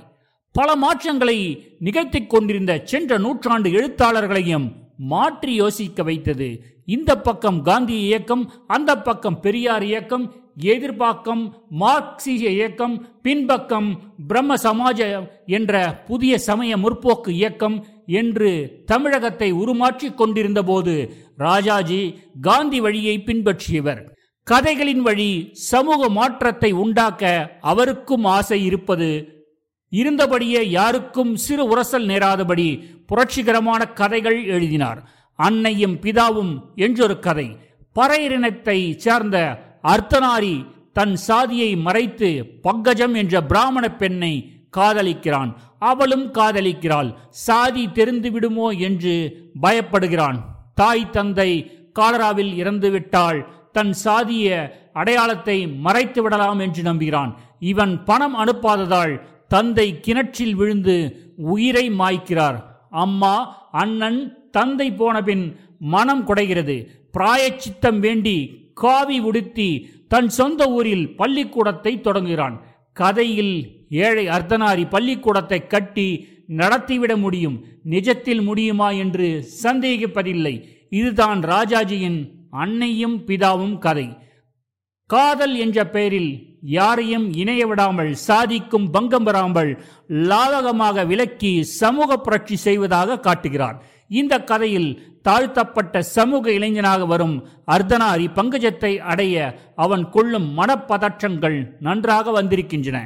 பல 0.55 0.75
மாற்றங்களை 0.75 1.37
நிகழ்த்திக் 1.79 2.29
கொண்டிருந்த 2.29 2.81
சென்ற 2.83 3.17
நூற்றாண்டு 3.17 3.69
எழுத்தாளர்களையும் 3.69 4.67
மாற்றி 5.11 5.53
யோசிக்க 5.55 6.03
வைத்தது. 6.03 6.49
இந்த 6.85 7.11
பக்கம் 7.17 7.61
காந்தி 7.61 7.97
இயக்கம் 8.01 8.43
அந்த 8.67 8.91
பக்கம் 8.97 9.39
பெரியார் 9.39 9.83
இயக்கம் 9.83 10.25
எதிர்பாக்கம் 10.71 11.43
மார்க்சிய 11.69 12.49
இயக்கம் 12.49 12.95
பின்பக்கம் 13.21 13.87
பிரம்ம 14.27 14.55
சமாஜ 14.63 14.99
என்ற 15.45 15.73
புதிய 16.07 16.37
சமய 16.37 16.77
முற்போக்கு 16.77 17.29
இயக்கம் 17.29 17.77
என்று 18.05 18.51
தமிழகத்தை 18.85 19.49
உருமாற்றிக் 19.51 20.17
கொண்டிருந்த 20.17 20.63
போது 20.63 20.95
ராஜாஜி 21.43 22.01
காந்தி 22.41 22.79
வழியை 22.85 23.15
பின்பற்றியவர். 23.25 24.01
கதைகளின் 24.47 25.01
வழி 25.01 25.31
சமூக 25.69 26.09
மாற்றத்தை 26.09 26.71
உண்டாக்க 26.83 27.23
அவருக்கும் 27.71 28.25
ஆசை 28.37 28.59
இருப்பது. 28.69 29.09
இருந்தபடியே 29.91 30.61
யாருக்கும் 30.77 31.33
சிறு 31.45 31.63
உரசல் 31.71 32.05
நேராதபடி 32.11 32.67
புரட்சிகரமான 33.09 33.81
கதைகள் 33.99 34.39
எழுதினார். 34.55 34.99
அன்னையும் 35.39 35.97
பிதாவும் 36.03 36.53
என்றொரு 36.75 37.15
கதை. 37.19 37.47
பறையினத்தை 37.95 38.79
சேர்ந்த 39.05 39.37
அர்த்தனாரி 39.93 40.55
தன் 40.97 41.15
சாதியை 41.27 41.71
மறைத்து 41.85 42.29
பங்கஜம் 42.61 43.15
என்ற 43.21 43.35
பிராமண 43.41 43.85
பெண்ணை 44.01 44.33
காதலிக்கிறான். 44.77 45.51
அவளும் 45.91 46.25
காதலிக்கிறாள். 46.33 47.09
சாதி 47.45 47.83
தெரிந்து 47.91 48.29
விடுமோ 48.31 48.67
என்று 48.87 49.15
பயப்படுகிறான். 49.61 50.39
தாய் 50.81 51.11
தந்தை 51.15 51.51
காலராவில் 51.99 52.53
இறந்துவிட்டால் 52.61 53.39
தன் 53.75 53.93
சாதிய 54.03 54.47
அடையாளத்தை 54.99 55.57
மறைத்து 55.85 56.19
விடலாம் 56.23 56.59
என்று 56.65 56.81
நம்புகிறான். 56.89 57.31
இவன் 57.71 57.93
பணம் 58.09 58.35
அனுப்பாததால் 58.43 59.13
தந்தை 59.53 59.87
கிணற்றில் 60.05 60.55
விழுந்து 60.59 60.95
உயிரை 61.53 61.85
மாய்க்கிறார். 61.99 62.57
அம்மா 63.03 63.35
அண்ணன் 63.81 64.21
தந்தை 64.57 64.87
போனபின் 64.99 65.45
மனம் 65.93 66.23
குடைகிறது. 66.27 66.77
பிராயச்சித்தம் 67.15 67.99
வேண்டி 68.05 68.37
காவி 68.83 69.17
உடுத்தி 69.29 69.69
தன் 70.13 70.29
சொந்த 70.37 70.61
ஊரில் 70.77 71.05
பள்ளிக்கூடத்தை 71.19 71.93
தொடங்குகிறான். 72.07 72.55
கதையில் 72.97 73.55
ஏழை 74.05 74.25
அர்த்தனாரி 74.35 74.83
பள்ளிக்கூடத்தை 74.93 75.59
கட்டி 75.73 76.07
நடத்திவிட 76.59 77.17
முடியும். 77.17 77.57
நிஜத்தில் 77.89 78.43
முடியுமா 78.43 78.91
என்று 78.91 79.27
சந்தேகிப்பதில்லை. 79.63 80.55
இதுதான் 80.89 81.41
ராஜாஜியின் 81.43 82.19
அன்னையும் 82.49 83.17
பிதாவும் 83.27 83.77
கதை. 83.77 84.07
காதல் 85.09 85.55
என்ற 85.55 85.79
பெயரில் 85.85 86.31
யாரையும் 86.61 87.33
இணைய 87.33 87.67
விடாமல் 87.67 88.11
சாதிக்கும் 88.27 88.89
பங்கம் 88.91 89.23
பெறாமல் 89.23 89.71
லாவகமாக 90.29 91.05
விலக்கி 91.05 91.63
சமூக 91.63 92.17
புரட்சி 92.17 92.55
செய்வதாக 92.55 93.19
காட்டுகிறார். 93.19 93.77
இந்த 94.07 94.43
கதையில் 94.43 95.19
தாழ்த்தப்பட்ட 95.21 96.01
சமூக 96.01 96.51
இளைஞனாக 96.51 97.05
வரும் 97.05 97.35
அர்த்தனாரி 97.67 98.25
பங்கஜத்தை 98.35 98.97
அடைய 99.11 99.35
அவன் 99.75 100.09
கொள்ளும் 100.09 100.47
மனப்பதற்றங்கள் 100.57 101.57
நன்றாக 101.79 102.31
வந்திருக்கின்றன. 102.31 102.99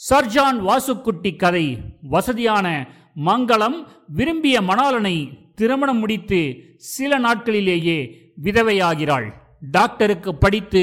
சர்ஜான் 0.00 0.58
வாசுக்குட்டி 0.68 1.36
கதை 1.36 1.78
வசதியான 2.02 2.88
மங்களம் 3.26 3.76
விரும்பிய 4.08 4.60
மணாலனை 4.60 5.14
திருமணம் 5.54 5.98
முடித்து 5.98 6.40
சில 6.76 7.18
நாட்களிலேயே 7.18 7.98
விதவையாகிறாள். 8.42 9.26
டாக்டருக்கு 9.70 10.34
படித்து 10.34 10.82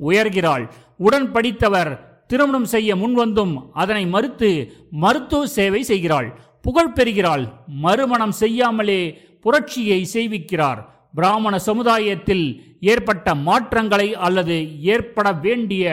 உயர்கிறாள். 0.00 0.70
உடன் 0.98 1.30
படித்தவர் 1.32 1.90
திருமணம் 2.26 2.64
செய்ய 2.64 2.96
முன்வந்தும் 2.96 3.54
அதனை 3.72 4.06
மறுத்து 4.06 4.50
மருத்துவ 4.90 5.46
சேவை 5.46 5.82
செய்கிறாள். 5.82 6.40
புகழ் 6.62 6.92
பெறுகிறாள். 6.92 7.44
மறுமணம் 7.66 8.32
செய்யாமலே 8.32 9.00
புரட்சியை 9.40 10.00
செய்விக்கிறார். 10.12 10.80
பிராமண 11.14 11.58
சமுதாயத்தில் 11.58 12.46
ஏற்பட்ட 12.80 13.34
மாற்றங்களை 13.34 14.14
அல்லது 14.14 14.82
ஏற்பட 14.82 15.32
வேண்டிய 15.32 15.84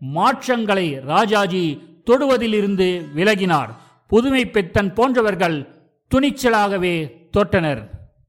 மாற்றங்களை 0.00 1.00
ராஜாஜி 1.06 1.66
தொடுவதிலிருந்து 2.10 3.04
விலகினார். 3.16 3.68
புதுமை 4.08 4.44
பெத்தன் 4.46 4.94
போன்றவர்கள் 4.94 5.68
துணிச்சலாகவே 6.14 6.94
தொட்டனர். 7.36 7.82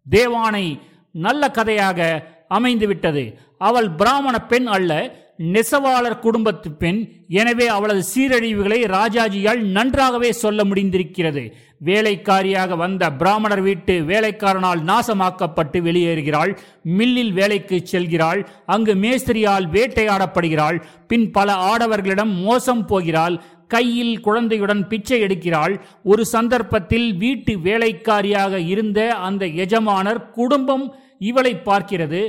தேவானை 0.10 0.80
நல்ல 1.12 1.50
கதையாக 1.50 2.28
அமைந்துவிட்டது. 2.50 3.34
அவள் 3.58 3.90
பிராமண 3.90 4.40
பெண் 4.40 4.68
அல்ல 4.68 5.22
நெசவாளர் 5.38 6.20
குடும்பத்து 6.20 6.72
பெண். 6.72 7.12
எனவே 7.28 7.68
அவளது 7.68 8.04
சீரழிவுகளை 8.16 8.80
ராஜாஜியால் 8.86 9.60
நன்றாகவே 9.60 10.32
சொல்ல 10.32 10.64
முடிந்திருக்கிறது. 10.64 11.52
வேலைக்காரியாக 11.86 12.78
வந்த 12.78 13.12
பிராமணர் 13.12 13.62
வீட்டு 13.62 14.02
வேலைக்காரனால் 14.02 14.84
நாசமாக்கப்பட்டு 14.92 15.82
வெளியேறுகிறாள். 15.82 16.58
மில்லில் 16.84 17.34
வேலைக்கு 17.34 17.82
செல்கிறாள். 17.84 18.48
அங்கு 18.66 18.96
மேஸ்திரியால் 18.96 19.68
வேட்டையாடப்படுகிறாள். 19.72 20.84
பின் 21.08 21.32
பல 21.32 21.54
ஆடவர்களிடம் 21.54 22.34
மோசம் 22.44 22.86
போகிறாள். 22.86 23.44
கையில் 23.74 24.16
குழந்தையுடன் 24.28 24.84
பிச்சை 24.92 25.20
எடுக்கிறாள். 25.26 25.76
ஒரு 26.12 26.24
சந்தர்ப்பத்தில் 26.36 27.10
வீட்டு 27.24 27.54
வேலைக்காரியாக 27.68 28.60
இருந்த 28.74 29.00
அந்த 29.28 29.46
எஜமானர் 29.66 30.22
குடும்பம் 30.40 30.86
இவளை 31.30 31.54
பார்க்கிறது. 31.68 32.22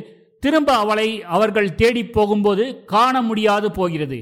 திரும்ப 0.43 0.71
அவளை 0.75 1.09
அவர்கள் 1.35 1.75
தேடி 1.75 2.03
போகும்போது 2.17 2.65
காண 2.93 3.23
முடியாது 3.23 3.69
போகிறது. 3.77 4.19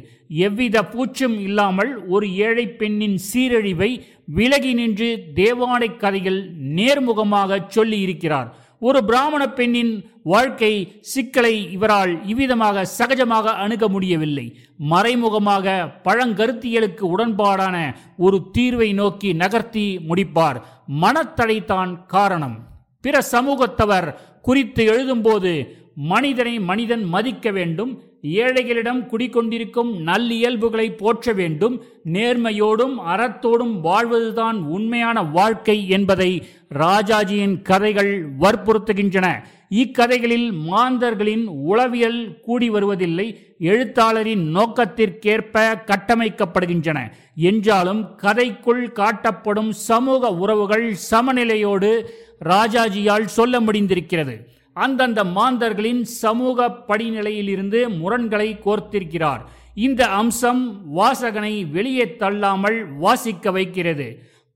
எவ்வித 0.46 0.76
பூச்சும் 0.92 1.36
இல்லாமல் 1.46 1.90
ஒரு 2.14 2.26
ஏழை 2.46 2.66
பெண்ணின் 2.80 3.16
சீரழிவை 3.28 3.90
விலகி 4.36 4.72
நின்று 4.80 5.08
தேவானை 5.38 5.88
கதைகள் 6.02 6.38
நேர்முகமாக 6.76 7.58
சொல்லி 7.68 7.98
இருக்கிறார் 8.06 8.48
ஒரு 8.86 9.00
பிராமண 9.04 9.42
பெண்ணின் 9.48 9.90
வாழ்க்கை 10.22 10.70
சிக்கலை 11.00 11.52
இவரால் 11.72 12.12
இவ்விதமாக 12.26 12.84
சகஜமாக 12.98 13.46
அணுக 13.64 13.88
முடியவில்லை. 13.88 14.46
மறைமுகமாக 14.76 15.74
பழங்கருத்தியலுக்கு 16.04 17.04
உடன்பாடான 17.14 17.76
ஒரு 18.16 18.38
தீர்வை 18.58 18.94
நோக்கி 18.94 19.32
நகர்த்தி 19.32 19.86
முடிப்பார். 20.08 20.58
மனத்தடைத்தான் 21.00 21.92
காரணம். 22.06 22.56
பிற 23.00 23.22
சமூகத்தவர் 23.32 24.08
குறித்து 24.42 24.82
எழுதும்போது 24.92 25.52
மனிதனை 25.94 26.60
மனிதன் 26.60 27.04
மதிக்க 27.04 27.50
வேண்டும் 27.50 27.92
ஏழைகளிடம் 28.22 29.06
குடிக்கொண்டிருக்கும் 29.06 29.98
நல்லியல்புகளை 30.06 30.96
போற்ற 30.96 31.32
வேண்டும். 31.32 31.84
நேர்மையோடும் 32.04 32.94
அறத்தோடும் 33.06 33.80
வாழ்வதுதான் 33.80 34.56
உண்மையான 34.56 35.22
வாழ்க்கை 35.22 35.88
என்பதை 35.88 36.46
ராஜாஜியின் 36.74 37.62
கதைகள் 37.62 38.28
வற்புறுத்துகின்றன. 38.40 39.42
இக்கதைகளில் 39.68 40.52
மாந்தர்களின் 40.52 41.46
உளவியல் 41.46 42.40
கூடி 42.40 42.70
வருவதில்லை 42.70 43.54
எழுத்தாளரின் 43.58 44.56
நோக்கத்திற்கேற்ப 44.56 45.82
கட்டமைக்கப்படுகின்றன. 45.86 47.12
என்றாலும் 47.36 48.18
கதைக்குள் 48.22 48.92
காட்டப்படும் 48.92 49.70
சமூக 49.70 50.28
உறவுகள் 50.28 50.94
சமநிலையோடு 51.10 52.02
ராஜாஜியால் 52.44 53.24
சொல்ல 53.24 53.60
முடிந்திருக்கிறது. 53.60 54.40
அந்தந்த 54.74 55.24
மாந்தர்களின் 55.24 56.04
சமூக 56.04 56.68
படிநிலையிலிருந்து 56.88 57.80
முரண்களை 58.00 58.58
கோர்த்திருக்கிறார். 58.64 59.42
இந்த 59.74 60.02
அம்சம் 60.06 60.62
வாசகனை 60.96 61.70
வெளியே 61.70 62.16
தள்ளாமல் 62.16 62.78
வாசிக்க 62.96 63.50
வைக்கிறது. 63.50 64.06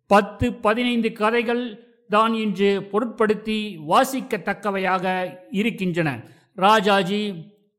பத்து 0.06 0.52
பதினைந்து 0.52 1.12
கதைகள் 1.12 1.64
தான் 2.08 2.34
இன்று 2.34 2.88
பொருட்படுத்தி 2.92 3.58
வாசிக்கத்தக்கவையாக 3.88 5.04
இருக்கின்றன. 5.50 6.08
ராஜாஜி 6.54 7.22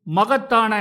மகத்தான 0.03 0.73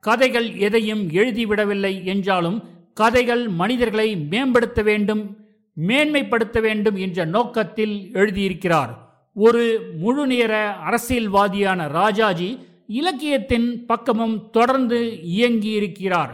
கதைகள் 0.00 0.48
எதையும் 0.56 1.04
எழுதிவிடவில்லை 1.10 2.04
என்றாலும் 2.04 2.58
கதைகள் 2.94 3.48
மனிதர்களை 3.48 4.16
மேம்படுத்த 4.16 4.82
வேண்டும் 4.82 5.22
மேன்மைப்படுத்த 5.76 6.60
வேண்டும் 6.60 6.96
என்ற 6.96 7.24
நோக்கத்தில் 7.24 8.10
எழுதியிருக்கிறார். 8.12 8.92
ஒரு 9.34 9.92
முழுநேர 9.98 10.74
அரசியல்வாதியான 10.86 11.88
ராஜாஜி 11.88 12.58
இலக்கியத்தின் 12.86 13.86
பக்கமும் 13.86 14.50
தொடர்ந்து 14.50 15.18
இயங்கியிருக்கிறார். 15.36 16.30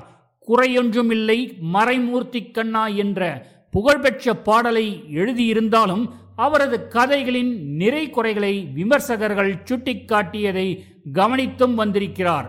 குறையொன்றுமில்லை 0.48 1.58
மறைமூர்த்தி 1.74 2.50
கண்ணா 2.50 2.86
என்ற 2.86 3.46
புகழ்பெற்ற 3.70 4.34
பாடலை 4.34 5.04
எழுதியிருந்தாலும் 5.14 6.08
அவரது 6.36 6.88
கதைகளின் 6.88 7.74
நிறை 7.76 8.10
குறைகளை 8.10 8.68
விமர்சகர்கள் 8.76 9.52
சுட்டிக்காட்டியதை 9.70 10.82
கவனித்தும் 11.12 11.74
வந்திருக்கிறார். 11.74 12.48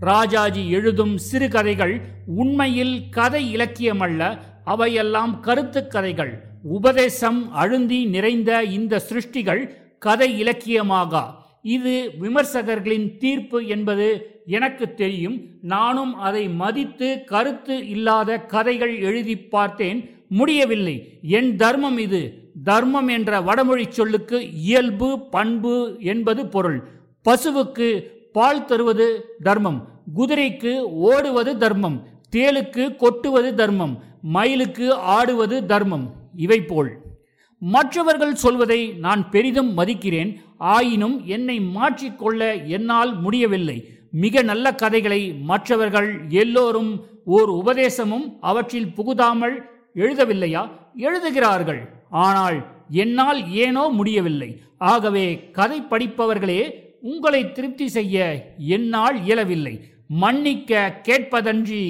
ராஜாஜி 0.00 0.70
எழுதும் 0.70 1.18
சிறுகதைகள் 1.18 2.00
உண்மையில் 2.26 3.08
கதை 3.10 3.56
இலக்கியமல்ல 3.56 4.38
அவையெல்லாம் 4.64 5.40
கருத்து 5.40 5.86
கதைகள். 5.86 6.42
உபதேசம் 6.62 7.54
அழுந்தி 7.54 8.08
நிறைந்த 8.08 8.62
இந்த 8.62 9.02
சிருஷ்டிகள் 9.08 9.84
கதை 10.06 10.38
இலக்கியமாக? 10.38 11.12
இது 11.62 12.10
விமர்சகர்களின் 12.20 13.16
தீர்ப்பு 13.16 13.66
என்பது 13.66 14.08
எனக்கு 14.46 14.94
தெரியும். 14.94 15.36
நானும் 15.62 16.12
அதை 16.14 16.48
மதித்து 16.48 17.08
கருத்து 17.24 17.88
இல்லாத 17.88 18.38
கதைகள் 18.38 18.94
எழுதி 18.98 19.36
பார்த்தேன். 19.38 19.98
முடியவில்லை. 20.28 20.96
என் 21.22 21.56
தர்மம் 21.56 21.98
இது. 21.98 22.22
தர்மம் 22.64 23.08
என்ற 23.08 23.40
வடமொழி 23.40 23.86
சொல்லுக்கு 23.88 24.38
இயல்பு 24.52 25.28
பண்பு 25.28 25.96
என்பது 26.00 26.46
பொருள். 26.46 26.78
பசுவுக்கு 27.24 27.88
பால் 28.32 28.64
தருவது 28.64 29.36
தர்மம். 29.42 29.88
குதிரைக்கு 30.16 30.78
ஓடுவது 31.08 31.58
தர்மம். 31.58 32.06
தேளுக்கு 32.36 32.96
கொட்டுவது 32.96 33.54
தர்மம். 33.54 34.02
மயிலுக்கு 34.22 34.94
ஆடுவது 34.94 35.66
தர்மம். 35.66 36.06
இவை 36.36 36.60
போல். 36.60 36.90
மற்றவர்கள் 37.58 38.34
சொல்வதை 38.34 38.92
நான் 38.92 39.30
பெரிதும் 39.30 39.78
மதிக்கிறேன் 39.78 40.36
ஆயினும் 40.58 41.26
என்னை 41.26 41.60
மாற்றிக்கொள்ள 41.60 42.66
என்னால் 42.66 43.20
முடியவில்லை. 43.20 43.88
மிக 44.10 44.42
நல்ல 44.42 44.74
கதைகளை 44.74 45.32
மற்றவர்கள் 45.32 46.20
எல்லோரும் 46.28 47.04
ஓர் 47.24 47.48
உபதேசமும் 47.48 48.38
அவற்றில் 48.40 48.92
புகுதாமல் 48.96 49.56
எழுதவில்லையா? 49.94 50.70
எழுதுகிறார்கள். 50.94 51.80
ஆனால் 52.10 52.66
என்னால் 52.90 53.52
ஏனோ 53.52 53.88
முடியவில்லை. 53.88 54.60
ஆகவே 54.78 55.50
கதை 55.50 55.80
படிப்பவர்களே 55.90 56.70
உங்களை 57.00 57.52
திருப்தி 57.52 57.88
செய்ய 57.88 58.46
என்னால் 58.58 59.24
இயலவில்லை. 59.24 59.80
மன்னிக்க 60.08 61.00
கேட்பதன்றி 61.08 61.84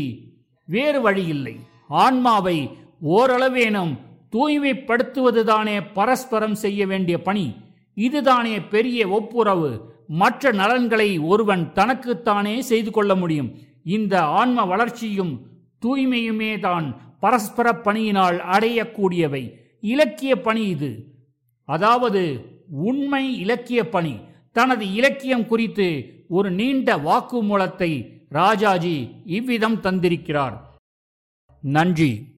வேறு 0.64 1.00
வழியில்லை. 1.00 1.56
ஆன்மாவை 1.88 2.70
ஓரளவேனும் 3.02 3.94
தூய்மைப்படுத்துவதுதானே 4.32 5.86
பரஸ்பரம் 5.92 6.54
செய்ய 6.54 6.86
வேண்டிய 6.86 7.22
பணி. 7.22 7.54
இதுதானே 7.94 8.60
பெரிய 8.60 9.08
ஒப்புரவு. 9.08 9.94
மற்ற 10.08 10.52
நலன்களை 10.52 11.18
ஒருவன் 11.18 11.72
தனக்குத்தானே 11.72 12.60
செய்து 12.60 12.90
கொள்ள 12.90 13.14
முடியும். 13.14 13.54
இந்த 13.84 14.22
ஆன்ம 14.22 14.64
வளர்ச்சியும் 14.64 15.46
தூய்மையுமே 15.86 16.58
தான் 16.58 17.16
பரஸ்பர 17.20 17.72
பணியினால் 17.72 18.38
அடையக்கூடியவை. 18.38 19.52
இலக்கிய 19.80 20.40
பணி 20.40 20.66
இது. 20.66 21.04
அதாவது 21.64 22.44
உண்மை 22.70 23.38
இலக்கிய 23.38 23.88
பணி. 23.88 24.16
தனது 24.52 24.92
இலக்கியம் 24.92 25.46
குறித்து 25.46 26.14
ஒரு 26.28 26.50
நீண்ட 26.50 26.96
வாக்குமூலத்தை 26.96 28.24
ராஜாஜி 28.28 29.10
இவ்விதம் 29.24 29.80
தந்திருக்கிறார். 29.82 30.56
நன்றி. 31.60 32.35